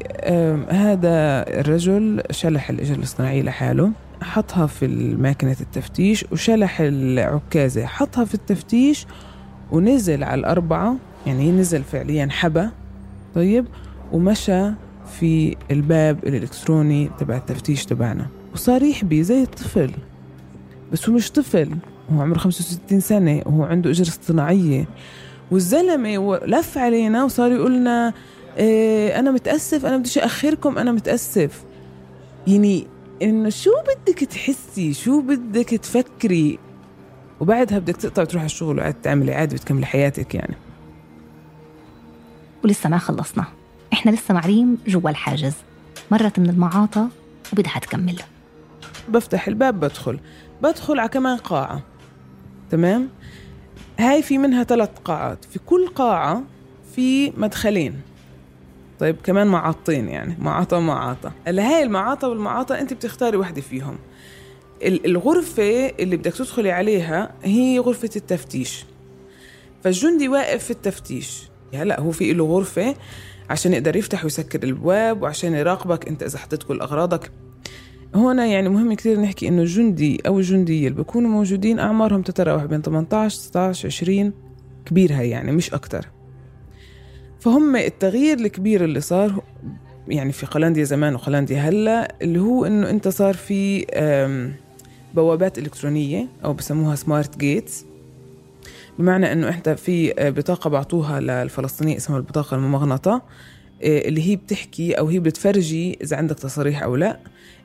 [0.70, 3.92] هذا الرجل شلح الإجر الاصطناعية لحاله.
[4.22, 4.88] حطها في
[5.20, 9.06] ماكينة التفتيش وشلح العكازة حطها في التفتيش
[9.72, 10.96] ونزل على الأربعة
[11.28, 12.70] يعني نزل فعليا حبة
[13.36, 13.66] طيب
[14.12, 14.72] ومشى
[15.20, 18.28] في الباب الإلكتروني تبع التفتيش تبعنا.
[18.54, 19.92] وصار يحبي زي الطفل
[20.92, 21.70] بس هو مش طفل
[22.14, 24.86] هو عمره 65 سنة وهو عنده إجر اصطناعية.
[25.52, 28.14] والزلمة لف علينا وصار يقولنا
[28.58, 31.64] إيه أنا متأسف أنا بديش أخركم أنا متأسف.
[32.48, 32.88] يعني
[33.22, 36.60] إنه شو بدك تحسي؟ شو بدك تفكري؟
[37.40, 40.56] وبعدها بدك تقطع تروح على الشغل وقاعد تعملي عادي بتكملي حياتك يعني.
[42.64, 43.46] ولسه ما خلصنا.
[43.94, 45.54] إحنا لسه معريم جوا الحاجز.
[46.12, 47.10] مرت من المعاطة
[47.54, 48.20] وبدها تكمل.
[49.10, 50.20] بفتح الباب بدخل.
[50.62, 51.82] بدخل على كمان قاعة.
[52.72, 53.10] تمام؟
[54.00, 55.46] هاي في منها ثلاث قاعات.
[55.46, 56.44] في كل قاعة
[56.96, 58.02] في مدخلين.
[59.00, 63.98] طيب كمان معاطين يعني معاطة ومعاطة هلا هاي المعاطة والمعاطة أنت بتختاري وحدة فيهم.
[64.84, 68.86] الغرفة اللي بدك تدخلي عليها هي غرفة التفتيش.
[69.84, 71.50] فالجندي واقف في التفتيش.
[71.74, 72.96] هلأ هو في له غرفة
[73.50, 77.32] عشان يقدر يفتح ويسكر الابواب وعشان يراقبك أنت إذا حطيت كل اغراضك
[78.16, 82.82] هنا يعني مهم كثير نحكي إنه الجندي أو الجندية اللي بيكونوا موجودين أعمارهم تتراوح بين
[82.82, 84.34] 18 16 20
[84.86, 86.06] كبير هاي يعني مش أكثر
[87.40, 89.44] فهم التغيير الكبير اللي صار
[90.08, 93.86] يعني في قلنديا زمان وقلنديا هلا اللي هو إنه أنت صار في
[95.14, 97.86] بوابات إلكترونية أو بسموها سمارت جيتس
[99.00, 103.22] بمعنى إنه إحنا في بطاقة بعطوها للفلسطينيه اسمها البطاقة الممغنطة
[103.84, 107.20] آه، اللي هي بتحكي أو هي بتفرجي إذا عندك تصريح أو لا.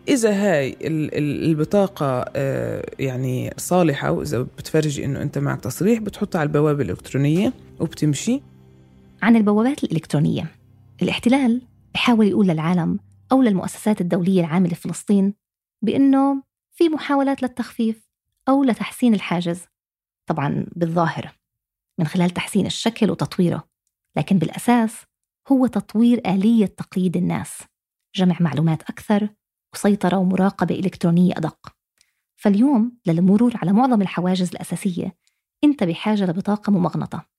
[0.08, 6.82] إذا هاي البطاقة آه، يعني صالحة واذا بتفرجي إنه أنت معك تصريح بتحطها على البوابة
[6.82, 8.40] الإلكترونية وبتمشي.
[9.22, 10.56] عن البوابات الإلكترونية.
[11.02, 11.62] الاحتلال
[11.94, 12.98] بحاول يقول للعالم
[13.32, 15.34] أو للمؤسسات الدولية العامله في فلسطين
[15.82, 18.08] بأنه في محاولات للتخفيف
[18.48, 19.60] أو لتحسين الحاجز.
[20.26, 21.38] طبعا بالظاهر
[21.98, 23.68] من خلال تحسين الشكل وتطويره
[24.16, 25.02] لكن بالأساس
[25.52, 27.58] هو تطوير آلية تقييد الناس
[28.14, 29.28] جمع معلومات أكثر
[29.74, 31.74] وسيطرة ومراقبة إلكترونية أدق.
[32.36, 35.16] فاليوم للمرور على معظم الحواجز الأساسية
[35.64, 37.33] أنت بحاجة لبطاقة ممغنطة.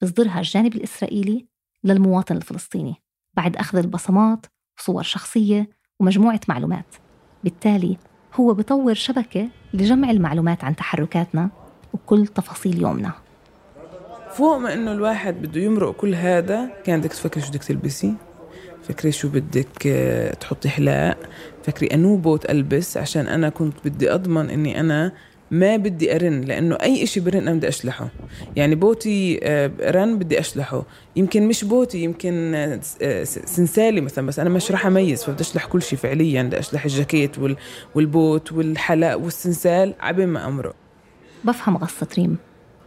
[0.00, 1.46] بيصدرها الجانب الإسرائيلي
[1.84, 2.94] للمواطن الفلسطيني
[3.34, 4.46] بعد أخذ البصمات
[4.78, 6.94] وصور شخصية ومجموعة معلومات.
[7.44, 7.96] بالتالي
[8.34, 11.50] هو بطور شبكة لجمع المعلومات عن تحركاتنا
[11.92, 13.12] وكل تفاصيل يومنا.
[14.30, 18.14] فوق ما إنه الواحد بده يمرق كل هذا كان بدك تفكر شو بدك تلبسي؟
[18.82, 21.18] فكري شو بدك آه، تحطي حلاق؟
[21.62, 25.12] فكري أنو بوت ألبس؟ عشان أنا كنت بدي أضمن إني أنا
[25.50, 28.08] ما بدي أرن لأنه أي إشي برن أنا بدي أشلحه.
[28.56, 30.82] يعني بوتي آه، رن بدي أشلحه.
[31.16, 35.24] يمكن مش بوتي يمكن آه، سنسالي مثلا بس أنا مش راح أميز.
[35.24, 36.42] فبدي أشلح كل شيء فعليا.
[36.42, 37.36] بدي أشلح الجاكيت
[37.94, 40.74] والبوت والحلق والسنسال عبين ما أمرق.
[41.44, 42.36] بفهم قصة ريم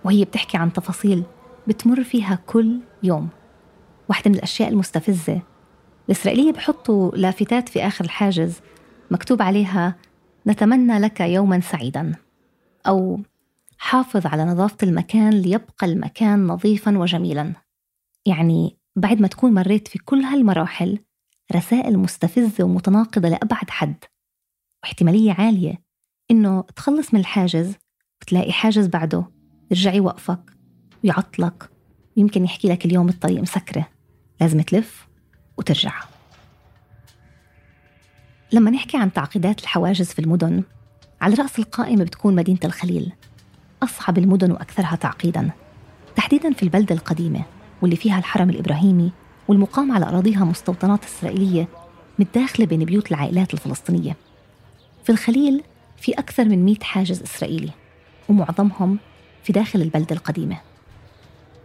[0.03, 1.23] وهي بتحكي عن تفاصيل
[1.67, 3.29] بتمر فيها كل يوم.
[4.09, 5.41] واحدة من الأشياء المستفزة.
[6.05, 8.53] الإسرائيلية بحطوا لافتات في آخر الحاجز
[9.11, 9.95] مكتوب عليها
[10.47, 12.11] نتمنى لك يوما سعيدا.
[12.87, 13.19] أو
[13.77, 17.53] حافظ على نظافة المكان ليبقى المكان نظيفا وجميلا.
[18.25, 20.99] يعني بعد ما تكون مريت في كل هالمراحل
[21.55, 24.03] رسائل مستفزة ومتناقضة لأبعد حد
[24.83, 25.81] واحتمالية عالية
[26.31, 27.73] إنه تخلص من الحاجز
[28.21, 29.25] وتلاقي حاجز بعده
[29.71, 30.41] يرجع يوقفك
[31.03, 31.69] ويعطلك
[32.17, 33.87] ويمكن يحكي لك اليوم الطريق مسكرة.
[34.41, 35.07] لازم تلف
[35.57, 36.03] وترجع.
[38.51, 40.63] لما نحكي عن تعقيدات الحواجز في المدن
[41.21, 43.11] على رأس القائمة بتكون مدينة الخليل.
[43.83, 45.49] أصعب المدن وأكثرها تعقيدا.
[46.15, 47.43] تحديدا في البلدة القديمة
[47.81, 49.11] واللي فيها الحرم الإبراهيمي
[49.47, 51.67] والمقام على أراضيها مستوطنات إسرائيلية
[52.19, 54.15] متداخلة بين بيوت العائلات الفلسطينية.
[55.03, 55.63] في الخليل
[55.97, 57.71] في أكثر من 100 حاجز إسرائيلي
[58.29, 58.99] ومعظمهم
[59.43, 60.57] في داخل البلدة القديمة.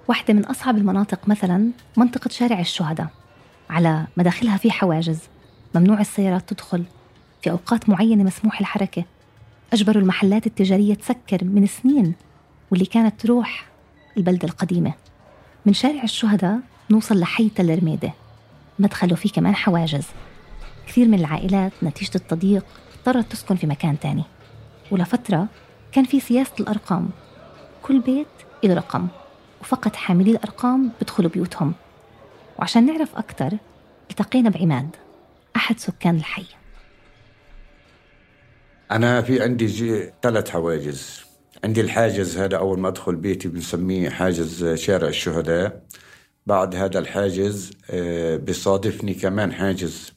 [0.09, 3.09] واحدة من أصعب المناطق مثلا منطقة شارع الشهداء.
[3.71, 5.19] على مداخلها في حواجز
[5.75, 6.85] ممنوع السيارات تدخل
[7.43, 9.05] في أوقات معينة مسموح الحركة.
[9.73, 12.15] أجبروا المحلات التجارية تسكر من سنين
[12.71, 13.67] واللي كانت تروح
[14.17, 14.93] البلدة القديمة.
[15.67, 16.59] من شارع الشهداء
[16.91, 18.13] نوصل لحي تل رميدة
[18.79, 20.07] مدخله فيه كمان حواجز.
[20.87, 22.65] كثير من العائلات نتيجة التضييق
[22.99, 24.25] اضطرت تسكن في مكان تاني.
[24.91, 25.47] ولفترة
[25.93, 27.09] كان في سياسة الأرقام.
[27.83, 28.27] كل بيت
[28.65, 29.09] له رقم
[29.61, 31.73] وفقط حاملي الأرقام بدخلوا بيوتهم.
[32.59, 33.59] وعشان نعرف أكثر
[34.11, 34.97] التقينا بعماد
[35.57, 36.47] أحد سكان الحي.
[38.91, 41.21] أنا في عندي ثلاث حواجز.
[41.65, 45.87] عندي الحاجز هذا أول ما أدخل بيتي بنسميه حاجز شارع الشهداء.
[46.47, 50.13] بعد هذا الحاجز آه، بيصادفني كمان حاجز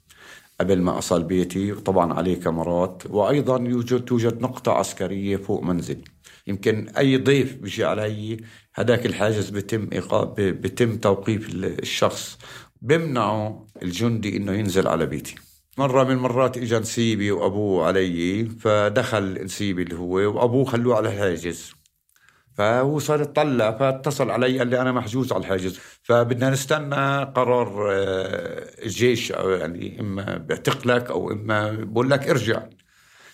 [0.60, 1.71] قبل ما أصل بيتي.
[1.71, 3.03] وطبعا عليه كاميرات.
[3.10, 6.03] وأيضا يوجد توجد نقطة عسكرية فوق منزلي.
[6.47, 8.38] يمكن أي ضيف بيجي علي
[8.75, 12.38] هذاك الحاجز بتم إيقاف بتم توقيف الشخص.
[12.82, 15.36] بمنعوا الجندي إنه ينزل على بيتي.
[15.80, 21.74] مرة من المرات اجى نسيبي وأبوه علي فدخل نسيبي اللي هو وأبوه خلوه على الحاجز.
[22.54, 25.80] فهو صار يطلع فاتصل علي قال لي أنا محجوز على الحاجز.
[26.04, 32.63] فبدنا نستنى قرار آه، الجيش يعني إما بيعتقلك أو إما بقول لك ارجع.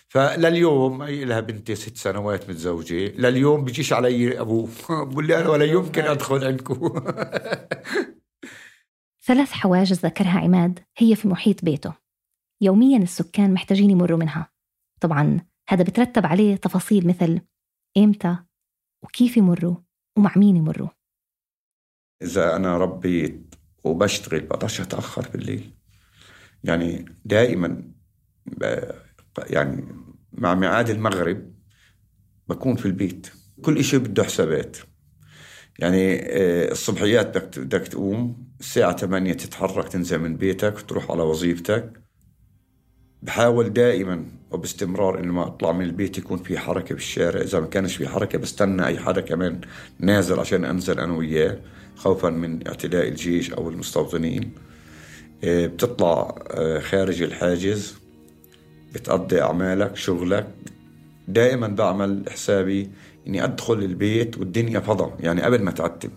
[0.07, 3.07] فلليوم هي لها بنتي ست سنوات متزوجة.
[3.17, 4.69] لليوم بيجيش علي أبوه.
[5.09, 6.89] بقول لي أنا ولا يمكن أدخل عندكم.
[9.27, 12.04] ثلاث حواجز ذكرها عماد هي في محيط بيته.
[12.61, 14.51] يوميا السكان محتاجين يمروا منها.
[15.01, 15.39] طبعا
[15.69, 17.41] هذا بترتب عليه تفاصيل مثل
[17.97, 18.37] إمتى
[19.03, 19.75] وكيف يمروا
[20.17, 20.89] ومع مين يمروا.
[22.21, 25.73] إذا أنا ربيت وبشتغل بقدرش أتأخر بالليل.
[26.63, 27.91] يعني دائما
[29.37, 29.85] يعني
[30.31, 31.53] مع ميعاد المغرب
[32.49, 33.27] بكون في البيت.
[33.61, 34.77] كل إشي بده حسابات.
[35.79, 42.04] يعني آه، الصبحيات بدك تقوم الساعة 8 تتحرك تنزل من بيتك تروح على وظيفتك.
[43.25, 47.41] بحاول دائما وباستمرار إنه ما أطلع من البيت يكون في حركة بالشارع.
[47.41, 49.61] إذا ما كانش في حركة بستنى أي حدا كمان
[49.99, 51.57] نازل عشان أنزل أنا وياه
[51.95, 54.51] خوفا من اعتداء الجيش أو المستوطنين.
[55.43, 57.95] آه، بتطلع آه، خارج الحاجز
[58.93, 60.47] بتقضي أعمالك شغلك.
[61.27, 62.89] دائما بعمل حسابي
[63.27, 66.09] إني أدخل البيت والدنيا فضا يعني قبل ما تعتم.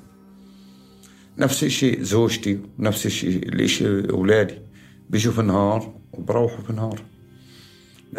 [1.39, 4.59] نفس الشيء زوجتي نفس الشيء الشيء أولادي.
[5.11, 7.01] بيجوا في النهار وبروحوا في النهار.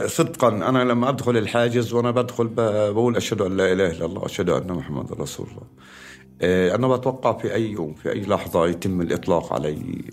[0.05, 4.49] صدقا أنا لما أدخل الحاجز وأنا بدخل بقول أشهد أن لا إله إلا الله أشهد
[4.49, 5.67] أن محمد رسول الله.
[6.41, 10.03] آه، أنا بتوقع في أي يوم في أي لحظة يتم الإطلاق علي.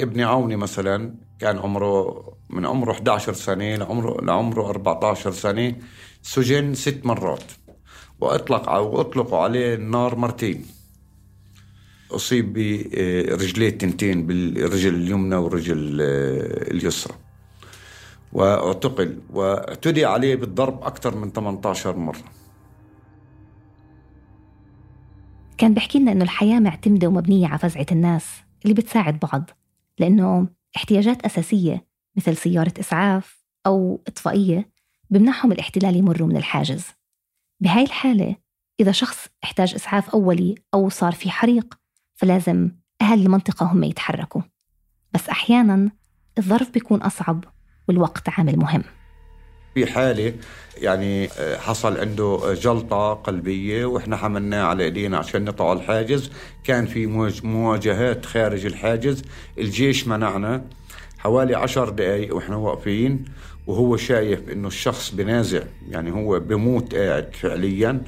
[0.00, 5.74] ابني عوني مثلا كان عمره من عمره 11 سنه لعمره لعمره 14 سنة
[6.22, 7.44] سجن ست مرات.
[8.20, 10.64] وأطلق واطلقوا عليه النار مرتين.
[12.14, 16.00] أصيب برجليه تنتين بالرجل اليمنى والرجل
[16.70, 17.14] اليسرى.
[18.32, 22.24] وأعتقل واعتدي عليه بالضرب أكثر من 18 مرة.
[25.58, 28.26] كان بيحكي لنا إنه الحياة معتمدة ومبنية على فزعة الناس
[28.64, 29.50] اللي بتساعد بعض
[29.98, 34.70] لأنه احتياجات أساسية مثل سيارة إسعاف أو إطفائية
[35.10, 36.84] بمنحهم الاحتلال يمروا من الحاجز.
[37.60, 38.36] بهاي الحالة
[38.80, 41.81] إذا شخص احتاج إسعاف أولي أو صار في حريق
[42.22, 44.40] فلازم أهل المنطقة هم يتحركوا.
[45.14, 45.90] بس أحيانا
[46.38, 47.44] الظرف بيكون أصعب
[47.88, 48.82] والوقت عامل مهم.
[49.74, 50.34] في حالة
[50.78, 56.30] يعني آه، حصل عنده جلطة قلبية وإحنا حملناه على إيدينا عشان نطلع الحاجز.
[56.64, 57.06] كان في
[57.44, 59.22] مواجهات خارج الحاجز.
[59.58, 60.64] الجيش منعنا
[61.18, 63.24] حوالي عشر دقايق وإحنا واقفين
[63.66, 68.02] وهو شايف إنه الشخص بنازع يعني هو بموت قاعد فعليا.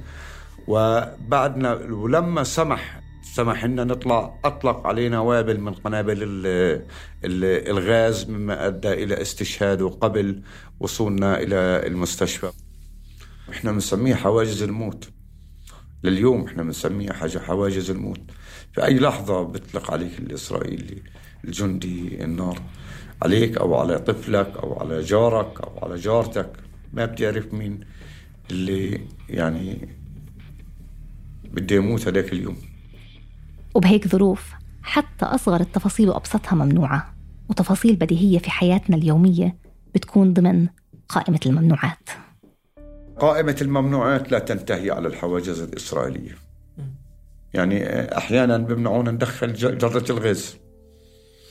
[0.68, 3.03] وبعدنا ولما سمح
[3.34, 6.18] سمح لنا نطلع أطلق علينا وابل من قنابل
[7.24, 10.42] الغاز مما أدى إلى استشهاده قبل
[10.80, 12.52] وصولنا إلى المستشفى.
[13.50, 15.08] إحنا بنسميها حواجز الموت.
[16.04, 18.20] لليوم إحنا بنسميها حاجة حواجز الموت.
[18.72, 21.02] في أي لحظة بيطلق عليك الإسرائيلي
[21.44, 22.62] الجندي النار.
[23.22, 26.52] عليك أو على طفلك أو على جارك أو على جارتك
[26.92, 27.80] ما بتعرف مين
[28.50, 29.88] اللي يعني
[31.44, 32.73] بده يموت هذاك اليوم.
[33.74, 37.14] وبهيك ظروف حتى أصغر التفاصيل وأبسطها ممنوعة
[37.50, 39.56] وتفاصيل بديهية في حياتنا اليومية
[39.94, 40.68] بتكون ضمن
[41.08, 42.08] قائمة الممنوعات.
[43.18, 46.38] قائمة الممنوعات لا تنتهي على الحواجز الإسرائيلية.
[47.54, 47.84] يعني
[48.18, 50.56] أحيانا بيمنعونا ندخل جرة الغاز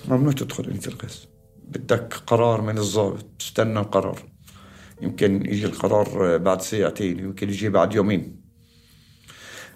[0.07, 1.27] ممنوع تدخل أنت الغاز
[1.67, 4.19] بدك قرار من الضابط تستنى القرار.
[5.01, 8.41] يمكن يجي القرار بعد ساعتين يمكن يجي بعد يومين.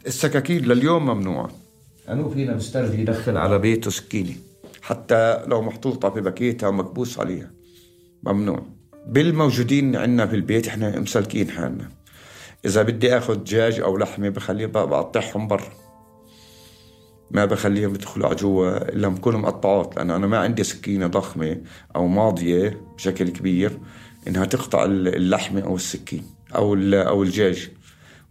[0.08, 1.67] السكاكين لليوم ممنوعة.
[2.10, 4.34] أنو فينا مسترجي يدخل على بيته سكينة.
[4.82, 7.52] حتى لو محطوطة في باكيتها ومكبوس عليها.
[8.24, 8.66] ممنوع.
[9.08, 11.90] بالموجودين عندنا في البيت إحنا مسلكين حالنا.
[12.66, 15.70] إذا بدي آخذ دجاج أو لحمة بخليه بقطعهم برا.
[17.32, 21.62] ما بخليهم يدخلوا على جوا إلا بكونوا مقطعات لأنه أنا ما عندي سكينة ضخمة
[21.96, 23.80] أو ماضية بشكل كبير
[24.28, 26.24] إنها تقطع اللحمة أو السكين
[26.56, 27.70] أو أو الدجاج.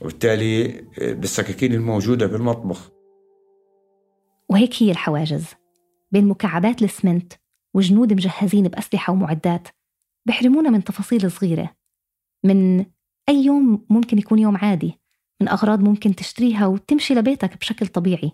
[0.00, 2.95] وبالتالي بالسكاكين الموجودة بالمطبخ.
[4.48, 5.46] وهيك هي الحواجز.
[6.10, 7.32] بين مكعبات الاسمنت
[7.74, 9.68] وجنود مجهزين بأسلحة ومعدات
[10.26, 11.76] بحرمونا من تفاصيل صغيرة
[12.44, 12.86] من
[13.28, 15.00] أي يوم ممكن يكون يوم عادي
[15.40, 18.32] من أغراض ممكن تشتريها وتمشي لبيتك بشكل طبيعي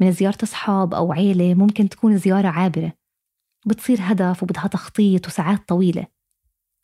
[0.00, 2.92] من زيارة أصحاب أو عيلة ممكن تكون زيارة عابرة
[3.66, 6.06] بتصير هدف وبدها تخطيط وساعات طويلة.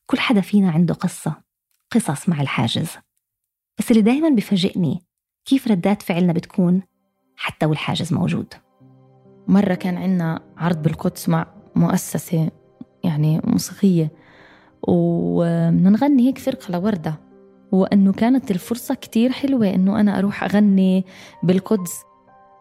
[0.06, 1.42] كل حدا فينا عنده قصة
[1.90, 2.90] قصص مع الحاجز.
[3.78, 5.06] بس اللي دايما بفاجئني
[5.44, 6.82] كيف ردات فعلنا بتكون
[7.42, 8.54] حتى والحاجز موجود.
[9.48, 12.50] مرة كان عندنا عرض بالقدس مع مؤسسة
[13.04, 14.10] يعني موسيقية
[14.82, 17.14] ونغني هيك فرقة لوردة.
[17.72, 21.04] وأنه كانت الفرصة كتير حلوة أنه أنا أروح أغني
[21.42, 21.92] بالقدس.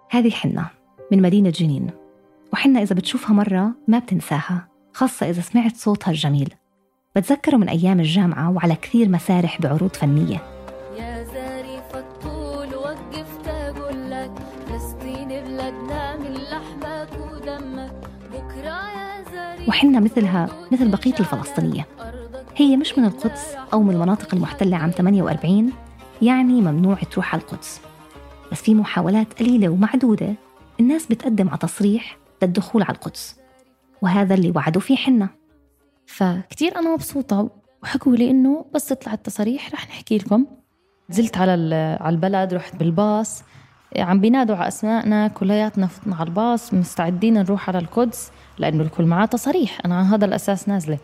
[0.10, 0.66] هذه حنة
[1.12, 1.89] من مدينة جنين.
[2.53, 6.53] وحنة إذا بتشوفها مرة ما بتنساها خاصة إذا سمعت صوتها الجميل.
[7.16, 10.61] بتذكره من أيام الجامعة وعلى كثير مسارح بعروض فنية.
[19.72, 21.88] وحنا مثلها مثل بقية الفلسطينية.
[22.55, 25.72] هي مش من القدس أو من المناطق المحتلة عام 48
[26.22, 27.82] يعني ممنوع تروح على القدس.
[28.51, 30.34] بس في محاولات قليلة ومعدودة
[30.80, 33.36] الناس بتقدم على تصريح للدخول على القدس
[34.01, 35.30] وهذا اللي وعدوا فيه حنا.
[36.05, 37.49] فكتير أنا مبسوطة
[37.84, 40.45] وحكوا لي إنه بس تطلع التصاريح رح نحكي لكم.
[41.09, 41.51] نزلت على
[42.01, 43.43] على البلد رحت بالباص
[43.97, 48.32] عم بينادوا على أسمائنا كلياتنا فتنا على الباص مستعدين نروح على القدس.
[48.58, 50.97] لأنه الكل معاه تصاريح أنا على هذا الأساس نازلة.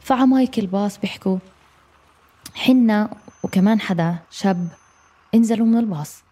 [0.00, 1.38] فعمايك الباص بيحكوا
[2.54, 4.68] حنا وكمان حدا شاب
[5.34, 6.22] انزلوا من الباص.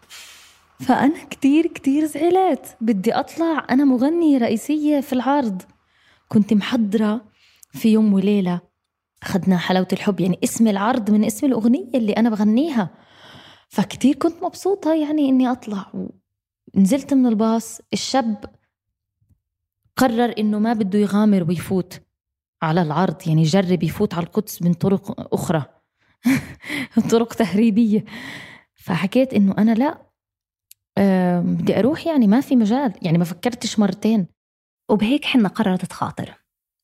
[0.80, 2.76] فأنا كتير كتير زعلت.
[2.80, 5.62] بدي أطلع أنا مغنية رئيسية في العرض.
[6.28, 7.24] كنت محضرة
[7.72, 8.61] في يوم وليلة.
[9.22, 12.90] أخذنا حلاوة الحب يعني اسم العرض من اسم الأغنية اللي أنا بغنيها.
[13.68, 15.92] فكتير كنت مبسوطة يعني إني أطلع.
[16.74, 18.45] نزلت من الباص الشاب
[19.97, 22.01] قرر إنه ما بده يغامر ويفوت
[22.62, 25.64] على العرض يعني جرب يفوت على القدس من طرق أخرى
[27.11, 28.05] طرق تهريبية.
[28.74, 30.03] فحكيت إنه أنا لا
[30.99, 34.26] أه بدي أروح يعني ما في مجال يعني ما فكرتش مرتين.
[34.88, 36.34] وبهيك حنا قررت تخاطر.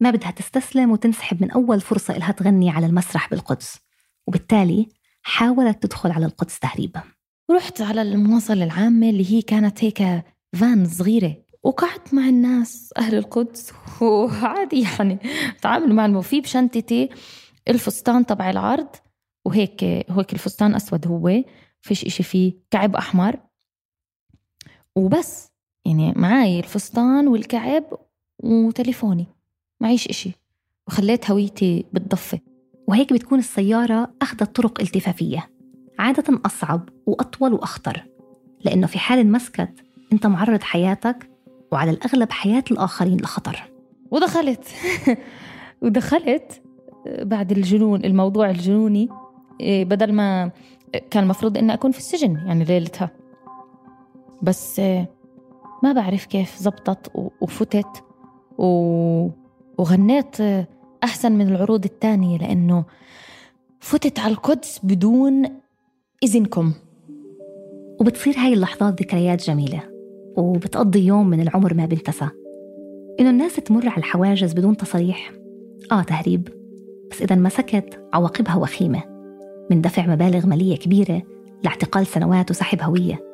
[0.01, 3.79] ما بدها تستسلم وتنسحب من أول فرصة إلها تغني على المسرح بالقدس.
[4.27, 4.89] وبالتالي
[5.23, 7.03] حاولت تدخل على القدس تهريبا.
[7.51, 11.37] رحت على المواصلة العامة اللي هي كانت هيك فان صغيرة.
[11.63, 13.73] وقعدت مع الناس أهل القدس.
[14.03, 15.19] وعادي يعني
[15.63, 17.09] تعامل مع الموفي بشنطتي
[17.69, 18.89] الفستان تبع العرض
[19.45, 21.43] وهيك هيك الفستان أسود هو.
[21.81, 23.37] فيش إشي فيه كعب أحمر.
[24.97, 25.51] وبس.
[25.87, 27.85] يعني معي الفستان والكعب
[28.39, 29.27] وتليفوني.
[29.81, 30.31] معيش إشي.
[30.89, 32.41] وخليت هويتي بالضفة.
[32.89, 35.51] وهيك بتكون السيارة أخذت طرق التفافية.
[35.99, 38.05] عادة أصعب وأطول وأخطر.
[38.65, 41.30] لأنه في حال انمسكت أنت معرض حياتك
[41.73, 43.71] وعلى الأغلب حياة الآخرين لخطر.
[44.11, 44.64] ودخلت.
[45.83, 46.62] ودخلت
[47.23, 49.09] بعد الجنون الموضوع الجنوني
[49.61, 50.51] إيه، بدل ما
[51.11, 53.11] كان المفروض إني أكون في السجن يعني ليلتها.
[54.43, 54.81] بس
[55.83, 58.05] ما بعرف كيف زبطت وفتت
[59.79, 60.37] وغنيت
[61.05, 62.85] أحسن من العروض الثانية لأنه
[63.81, 65.45] فتت على القدس بدون
[66.25, 66.73] إذنكم.
[68.01, 69.89] وبتصير هاي اللحظات ذكريات جميلة.
[70.41, 72.28] وبتقضي يوم من العمر ما بنتسى
[73.20, 75.32] إنه الناس تمر على الحواجز بدون تصريح.
[75.93, 76.49] آه تهريب.
[77.11, 79.03] بس إذا مسكت عواقبها وخيمة.
[79.70, 81.22] من دفع مبالغ مالية كبيرة
[81.64, 83.24] لاعتقال سنوات وسحب هوية.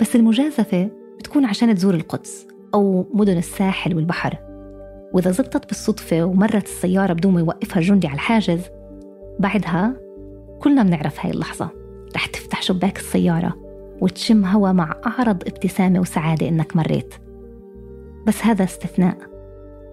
[0.00, 4.38] بس المجازفة بتكون عشان تزور القدس أو مدن الساحل والبحر.
[5.12, 8.60] وإذا زبطت بالصدفة ومرت السيارة بدون ما يوقفها الجندي على الحاجز
[9.38, 9.96] بعدها
[10.62, 11.68] كلنا بنعرف هاي اللحظة.
[12.16, 13.61] رح تفتح شباك السيارة.
[14.02, 17.14] وتشم هوا مع أعرض ابتسامة وسعادة إنك مريت.
[18.26, 19.16] بس هذا استثناء.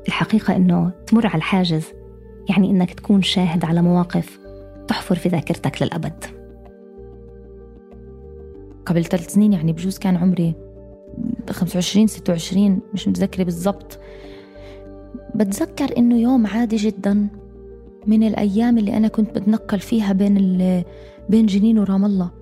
[0.07, 1.86] الحقيقة إنه تمر على الحاجز
[2.49, 4.39] يعني إنك تكون شاهد على مواقف
[4.88, 6.26] تحفر في ذاكرتك للأبد.
[8.86, 10.53] قبل ثلاث سنين يعني بجوز كان عمري
[11.49, 13.99] 25 26 مش متذكرة بالضبط.
[15.36, 17.28] بتذكر إنه يوم عادي جدا
[18.07, 20.36] من الأيام اللي أنا كنت بتنقل فيها بين
[21.30, 22.38] بين جنين ورام الله.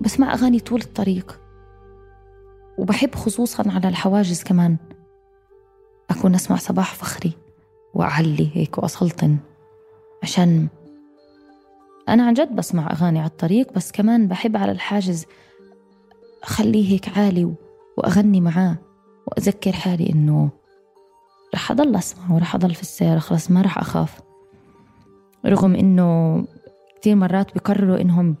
[0.00, 1.40] بسمع أغاني طول الطريق.
[2.78, 4.76] وبحب خصوصا على الحواجز كمان.
[6.10, 7.32] أكون أسمع صباح فخري
[7.94, 9.36] وأعلي هيك وأسلطن.
[10.22, 10.68] عشان
[12.08, 15.26] أنا عن جد بسمع أغاني على الطريق بس كمان بحب على الحاجز
[16.42, 17.54] أخليه هيك عالي
[17.96, 18.76] وأغني معاه
[19.26, 20.50] وأذكر حالي إنه
[21.54, 24.20] رح أضل أسمع ورح أضل في السيارة خلاص ما رح أخاف.
[25.46, 26.44] رغم إنه
[26.96, 28.36] كتير مرات بقرروا إنهم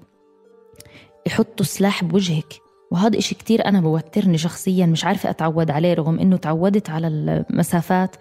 [1.26, 2.54] يحطوا سلاح بوجهك.
[2.90, 8.16] وهذا إشي كتير أنا بوترني شخصيا مش عارفة أتعود عليه رغم إنه تعودت على المسافات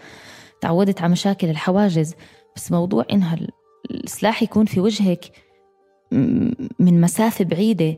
[0.62, 2.16] تعودت على مشاكل الحواجز.
[2.56, 3.38] بس موضوع إنها
[3.92, 5.32] السلاح يكون في وجهك
[6.80, 7.98] من مسافة بعيدة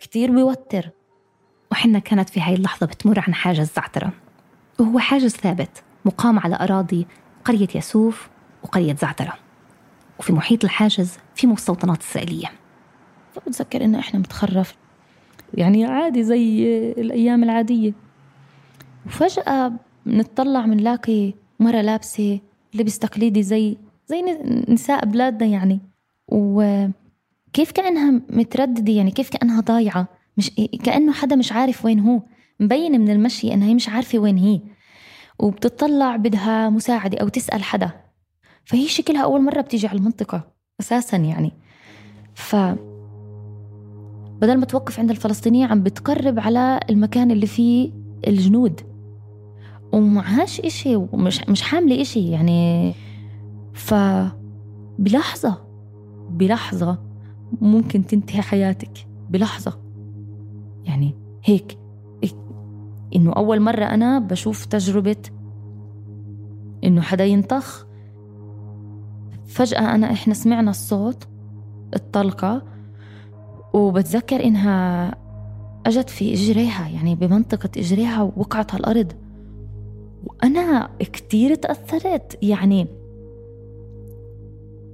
[0.00, 0.90] كتير بيوتر.
[1.72, 4.12] وحنا كانت في هاي اللحظة بتمر عن حاجز زعترة
[4.80, 7.06] وهو حاجز ثابت مقام على أراضي
[7.44, 8.28] قرية ياسوف
[8.62, 9.32] وقرية زعترة.
[10.18, 12.50] وفي محيط الحاجز في مستوطنات إسرائيلية.
[13.32, 14.76] فبتذكر إنه إحنا متخرف.
[15.54, 17.92] يعني عادي زي الأيام العادية.
[19.06, 19.72] وفجأة
[20.06, 22.40] بنطلع بنلاقي مرة لابسة
[22.74, 23.76] لبس تقليدي زي
[24.06, 24.22] زي
[24.68, 25.80] نساء بلادنا يعني.
[26.28, 30.08] وكيف كأنها مترددة يعني كيف كأنها ضايعة.
[30.36, 30.50] مش
[30.84, 32.22] كأنه حدا مش عارف وين هو.
[32.60, 34.60] مبين من المشي إنها هي مش عارفة وين هي.
[35.38, 37.90] وبتطلع بدها مساعدة أو تسأل حدا.
[38.64, 41.52] فهي شكلها أول مرة بتيجي على المنطقة أساسا يعني.
[42.34, 42.56] ف
[44.42, 47.92] بدل ما توقف عند الفلسطينية عم بتقرب على المكان اللي فيه
[48.26, 48.80] الجنود.
[49.92, 52.94] ومعهاش إشي ومش مش حاملة إشي يعني
[53.72, 53.94] ف
[54.98, 55.58] بلحظة
[56.30, 56.98] بلحظة
[57.60, 59.78] ممكن تنتهي حياتك بلحظة.
[60.84, 61.14] يعني
[61.44, 61.78] هيك
[63.16, 65.16] إنه أول مرة أنا بشوف تجربة
[66.84, 67.86] إنه حدا ينطخ.
[69.46, 71.28] فجأة أنا إحنا سمعنا الصوت
[71.94, 72.71] الطلقة
[73.72, 75.14] وبتذكر إنها
[75.86, 79.12] أجت في إجريها يعني بمنطقة إجريها ووقعت على الأرض.
[80.24, 82.86] وأنا كتير تأثرت يعني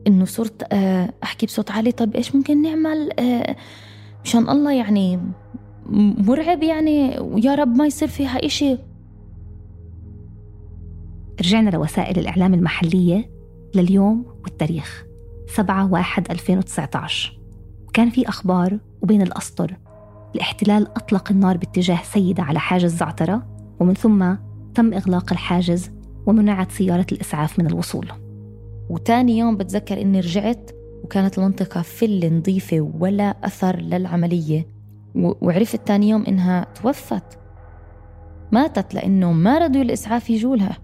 [0.07, 3.57] إنه صرت آه، أحكي بصوت عالي طب إيش ممكن نعمل؟ آه،
[4.25, 5.21] مشان الله يعني
[6.19, 8.79] مرعب يعني ويا رب ما يصير فيها إشي.
[11.41, 13.31] رجعنا لوسائل الإعلام المحلية
[13.75, 15.05] لليوم والتاريخ
[15.47, 17.38] 7 1 2019
[17.89, 19.77] وكان في أخبار وبين الأسطر
[20.35, 23.47] الاحتلال أطلق النار باتجاه سيدة على حاجز زعترة
[23.81, 24.35] ومن ثم
[24.75, 25.91] تم إغلاق الحاجز
[26.27, 28.09] ومنعت سيارة الإسعاف من الوصول.
[28.91, 30.71] وتاني يوم بتذكر إني رجعت
[31.05, 34.67] وكانت المنطقة فل نظيفة ولا أثر للعملية.
[35.15, 37.39] وعرفت تاني يوم إنها توفت.
[38.53, 40.79] ماتت لأنه ما ردوا الإسعاف يجولها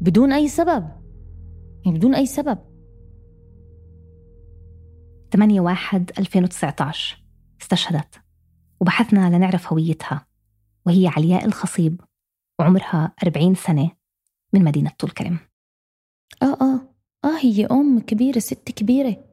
[0.00, 0.88] بدون أي سبب.
[1.84, 2.58] يعني بدون أي سبب.
[5.34, 7.22] 8 1 2019
[7.62, 8.20] استشهدت
[8.80, 10.26] وبحثنا لنعرف هويتها
[10.86, 12.00] وهي علياء الخصيب
[12.58, 13.90] وعمرها 40 سنة
[14.52, 15.38] من مدينة طول كرم
[16.42, 19.24] آه آه آه هي أم كبيرة ست كبيرة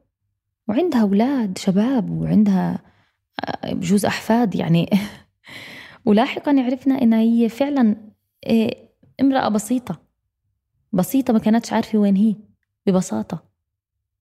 [0.68, 2.78] وعندها أولاد شباب وعندها
[3.44, 4.90] آه، بجوز أحفاد يعني.
[6.06, 7.96] ولاحقا عرفنا إنها هي فعلا
[8.46, 8.88] آه،
[9.20, 10.02] امرأة بسيطة.
[10.92, 12.36] بسيطة ما كانتش عارفة وين هي
[12.86, 13.44] ببساطة.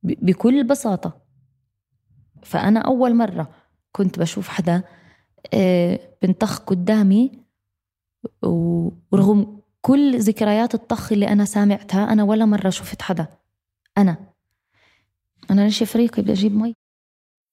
[0.03, 1.20] بكل بساطة.
[2.43, 3.51] فأنا أول مرة
[3.91, 4.83] كنت بشوف حدا
[5.53, 7.31] آه، بنطخ قدامي
[8.43, 13.27] ورغم كل ذكريات الطخ اللي أنا سامعتها أنا ولا مرة شفت حدا.
[13.97, 14.17] أنا.
[15.51, 16.75] أنا نشف ريقي بدي أجيب مي.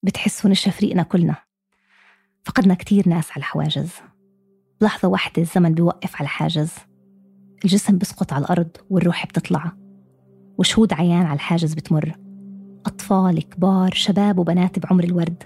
[0.03, 1.35] بتحسوا نشف ريقنا كلنا.
[2.43, 3.91] فقدنا كتير ناس على الحواجز
[4.81, 6.71] لحظة واحدة الزمن بيوقف على الحاجز
[7.63, 9.71] الجسم بسقط على الأرض والروح بتطلع.
[10.57, 12.28] وشهود عيان على الحاجز بتمر.
[12.85, 15.43] أطفال كبار شباب وبنات بعمر الورد.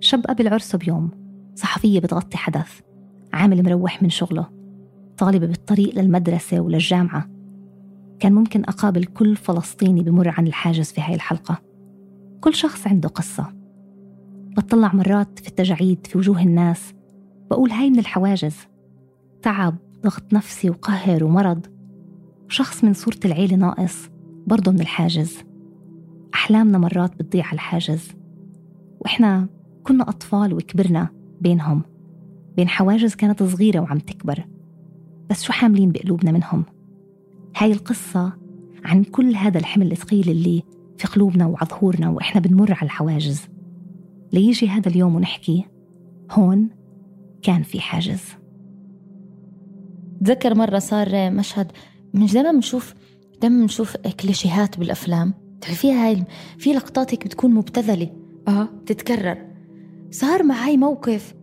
[0.00, 1.10] شاب قبل عرسه بيوم
[1.54, 2.80] صحفية بتغطي حدث
[3.32, 4.46] عامل مروح من شغله
[5.16, 7.30] طالبة بالطريق للمدرسة وللجامعة.
[8.20, 11.62] كان ممكن أقابل كل فلسطيني بمر عن الحاجز في هاي الحلقة.
[12.40, 13.52] كل شخص عنده قصة.
[14.56, 16.94] بطلع مرات في التجاعيد في وجوه الناس.
[17.50, 18.56] بقول هاي من الحواجز.
[19.42, 21.66] تعب ضغط نفسي وقهر ومرض.
[22.48, 24.10] شخص من صورة العيلة ناقص
[24.46, 25.38] برضه من الحاجز.
[26.34, 28.08] أحلامنا مرات بتضيع على الحاجز
[29.00, 29.48] وإحنا
[29.82, 31.08] كنا أطفال وكبرنا
[31.40, 31.82] بينهم
[32.56, 34.44] بين حواجز كانت صغيرة وعم تكبر.
[35.30, 36.64] بس شو حاملين بقلوبنا منهم؟
[37.56, 38.32] هاي القصة
[38.84, 40.62] عن كل هذا الحمل الثقيل اللي
[40.98, 43.42] في قلوبنا وعظهورنا وإحنا بنمر على الحواجز.
[44.32, 45.64] ليجي هذا اليوم ونحكي
[46.30, 46.68] هون
[47.42, 48.22] كان في حاجز.
[50.24, 51.72] تذكر مرة صار مشهد
[52.14, 52.94] مش دائما بنشوف
[53.42, 55.43] دائما بنشوف كليشيهات بالأفلام.
[55.64, 56.24] تعرفيها هاي
[56.58, 58.10] في لقطات هيك بتكون مبتذلة.
[58.48, 59.38] آه تتكرر
[60.10, 61.34] صار معي موقف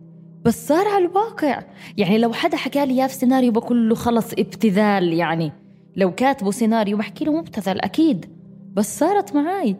[0.44, 1.62] بس صار على الواقع.
[1.96, 5.52] يعني لو حدا حكى لي إياه في سيناريو بقول له خلص ابتذال يعني.
[5.96, 8.26] لو كاتبه سيناريو بحكي له مبتذل أكيد
[8.74, 9.76] بس صارت معي.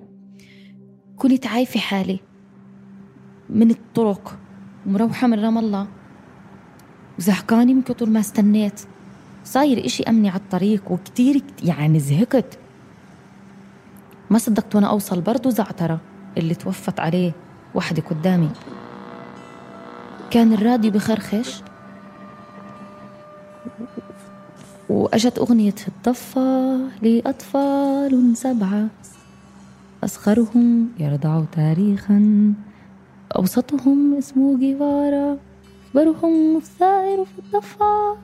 [1.16, 2.20] كنت عايفة حالي
[3.50, 4.38] من الطرق
[4.86, 5.88] ومروحة من رام الله.
[7.18, 8.80] وزهقانة من كتر ما استنيت.
[9.44, 12.58] صاير إشي أمني على الطريق وكتير يعني زهقت.
[14.32, 16.00] ما صدقت وأنا أوصل برضو زعترة
[16.38, 17.32] اللي توفت عليه
[17.74, 18.50] وحدة قدامي.
[20.30, 21.62] كان الراديو بخرخش.
[24.88, 28.88] وأجت أغنية الضفة لأطفال سبعة.
[30.04, 32.52] أصغرهم يرضع تاريخا.
[33.36, 35.36] أوسطهم اسمه جيفارا.
[35.88, 38.16] أكبرهم الثائر في الضفة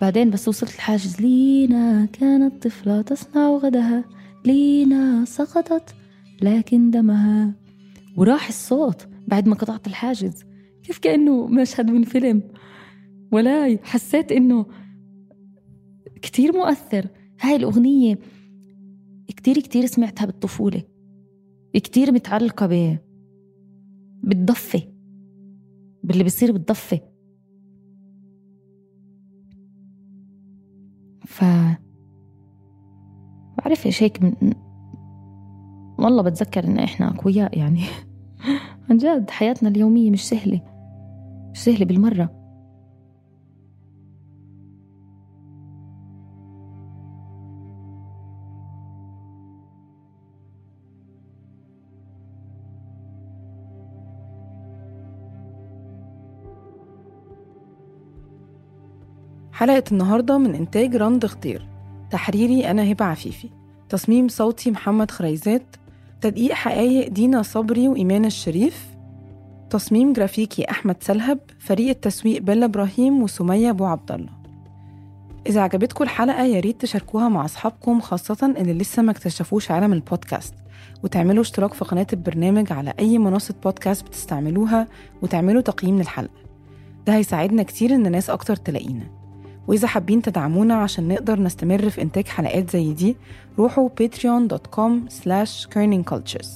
[0.00, 4.04] بعدين بس وصلت الحاجز لينا كانت طفلة تصنع غدها
[4.46, 5.94] لينا سقطت
[6.42, 7.54] لكن دمها.
[8.16, 10.44] وراح الصوت بعد ما قطعت الحاجز.
[10.82, 12.42] كيف كأنه مشهد من فيلم.
[13.32, 14.66] ولا حسيت إنه
[16.22, 17.08] كتير مؤثر.
[17.40, 18.18] هاي الأغنية
[19.26, 20.82] كتير كتير سمعتها بالطفولة.
[21.74, 22.98] كتير متعلقة ب
[24.22, 24.82] بالضفة.
[26.02, 27.00] باللي بيصير بالضفة.
[31.26, 31.44] ف
[33.68, 34.52] بعرفش هيك من...
[35.98, 37.84] والله بتذكر إن إحنا أقوياء يعني.
[38.90, 40.60] عن جد حياتنا اليومية مش سهلة
[41.52, 42.30] مش سهلة بالمرة.
[59.52, 61.68] حلقة النهاردة من إنتاج رند خطير
[62.10, 63.57] تحريري أنا هبة عفيفي.
[63.88, 65.76] تصميم صوتي محمد خريزات
[66.20, 68.86] تدقيق حقايق دينا صبري وإيمان الشريف
[69.70, 74.32] تصميم جرافيكي أحمد سلهب فريق التسويق بيلا إبراهيم وسمية أبو عبد الله.
[75.46, 80.54] إذا عجبتكم الحلقة يا ريت تشاركوها مع أصحابكم خاصة اللي لسه ما اكتشفوش عالم البودكاست.
[81.04, 84.88] وتعملوا اشتراك في قناة البرنامج على أي منصة بودكاست بتستعملوها
[85.22, 86.38] وتعملوا تقييم للحلقة.
[87.06, 89.17] ده هيساعدنا كتير إن ناس أكتر تلاقينا.
[89.68, 93.16] وإذا حابين تدعمونا عشان نقدر نستمر في إنتاج حلقات زي دي
[93.58, 96.48] روحوا patreon.com slash kerningcultures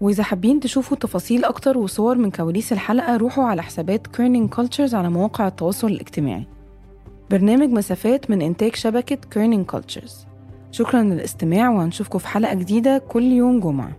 [0.00, 5.10] وإذا حابين تشوفوا تفاصيل أكتر وصور من كواليس الحلقة روحوا على حسابات Kerning Cultures على
[5.10, 6.46] مواقع التواصل الاجتماعي.
[7.30, 10.26] برنامج مسافات من إنتاج شبكة Kerning Cultures
[10.70, 13.96] شكرا للاستماع وهنشوفكم في حلقة جديدة كل يوم جمعة.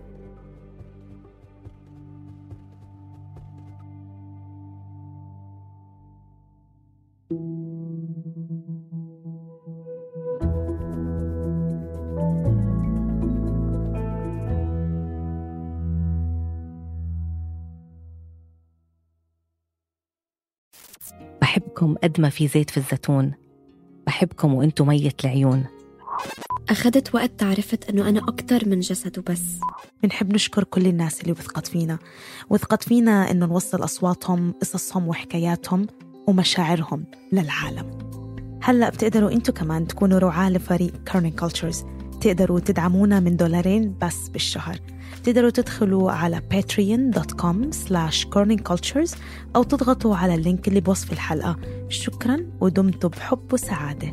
[21.56, 23.32] بحبكم قد ما في زيت في الزيتون.
[24.06, 25.64] بحبكم وانتو مية العيون.
[26.68, 29.42] أخذت وقت تعرفت أنه أنا أكتر من جسد وبس.
[30.02, 31.98] بنحب نشكر كل الناس اللي وثقت فينا.
[32.50, 35.86] وثقت فينا إنه نوصل أصواتهم قصصهم وحكاياتهم
[36.26, 37.98] ومشاعرهم للعالم.
[38.62, 41.84] هلأ بتقدروا أنتوا كمان تكونوا رعاة لفريق كارنين كولتشرز
[42.20, 44.78] تقدروا تدعمونا من دولارين بس بالشهر.
[45.26, 47.56] تقدروا تدخلوا على patreon.com
[47.88, 49.16] slash kerningcultures
[49.56, 51.56] أو تضغطوا على ال link اللي بوصف الحلقة.
[51.88, 54.10] شكرا ودمتم بحب وسعادة.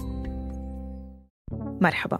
[1.82, 2.20] مرحبا.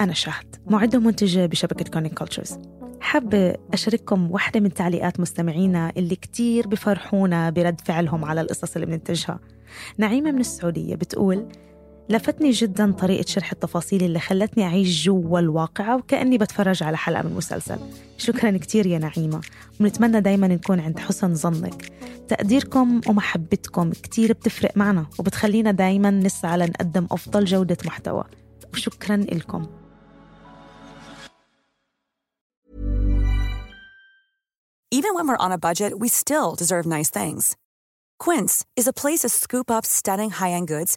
[0.00, 2.58] أنا شهد معدة ومنتجة بشبكة Kerning Cultures
[3.00, 9.40] حابة أشارككم واحدة من تعليقات مستمعينا اللي كتير بفرحونا برد فعلهم على القصص اللي بننتجها.
[9.98, 11.48] نعيمة من السعودية بتقول
[12.10, 17.34] لفتني جدا طريقة شرح التفاصيل اللي خلتني أعيش جوا الواقعة وكأني بتفرج على حلقة من
[17.34, 17.78] مسلسل.
[18.18, 19.40] شكرا كتير يا نعيمة.
[19.80, 21.92] ونتمنى دايما نكون عند حسن ظنك.
[22.28, 28.24] تقديركم ومحبتكم كتير بتفرق معنا وبتخلينا دايما نسعى لنقدم أفضل جودة محتوى.
[28.72, 29.66] وشكرا لكم
[34.90, 37.56] Even when we're on a budget, we still deserve nice things.
[38.18, 40.96] Quince is a place to scoop up stunning high-end goods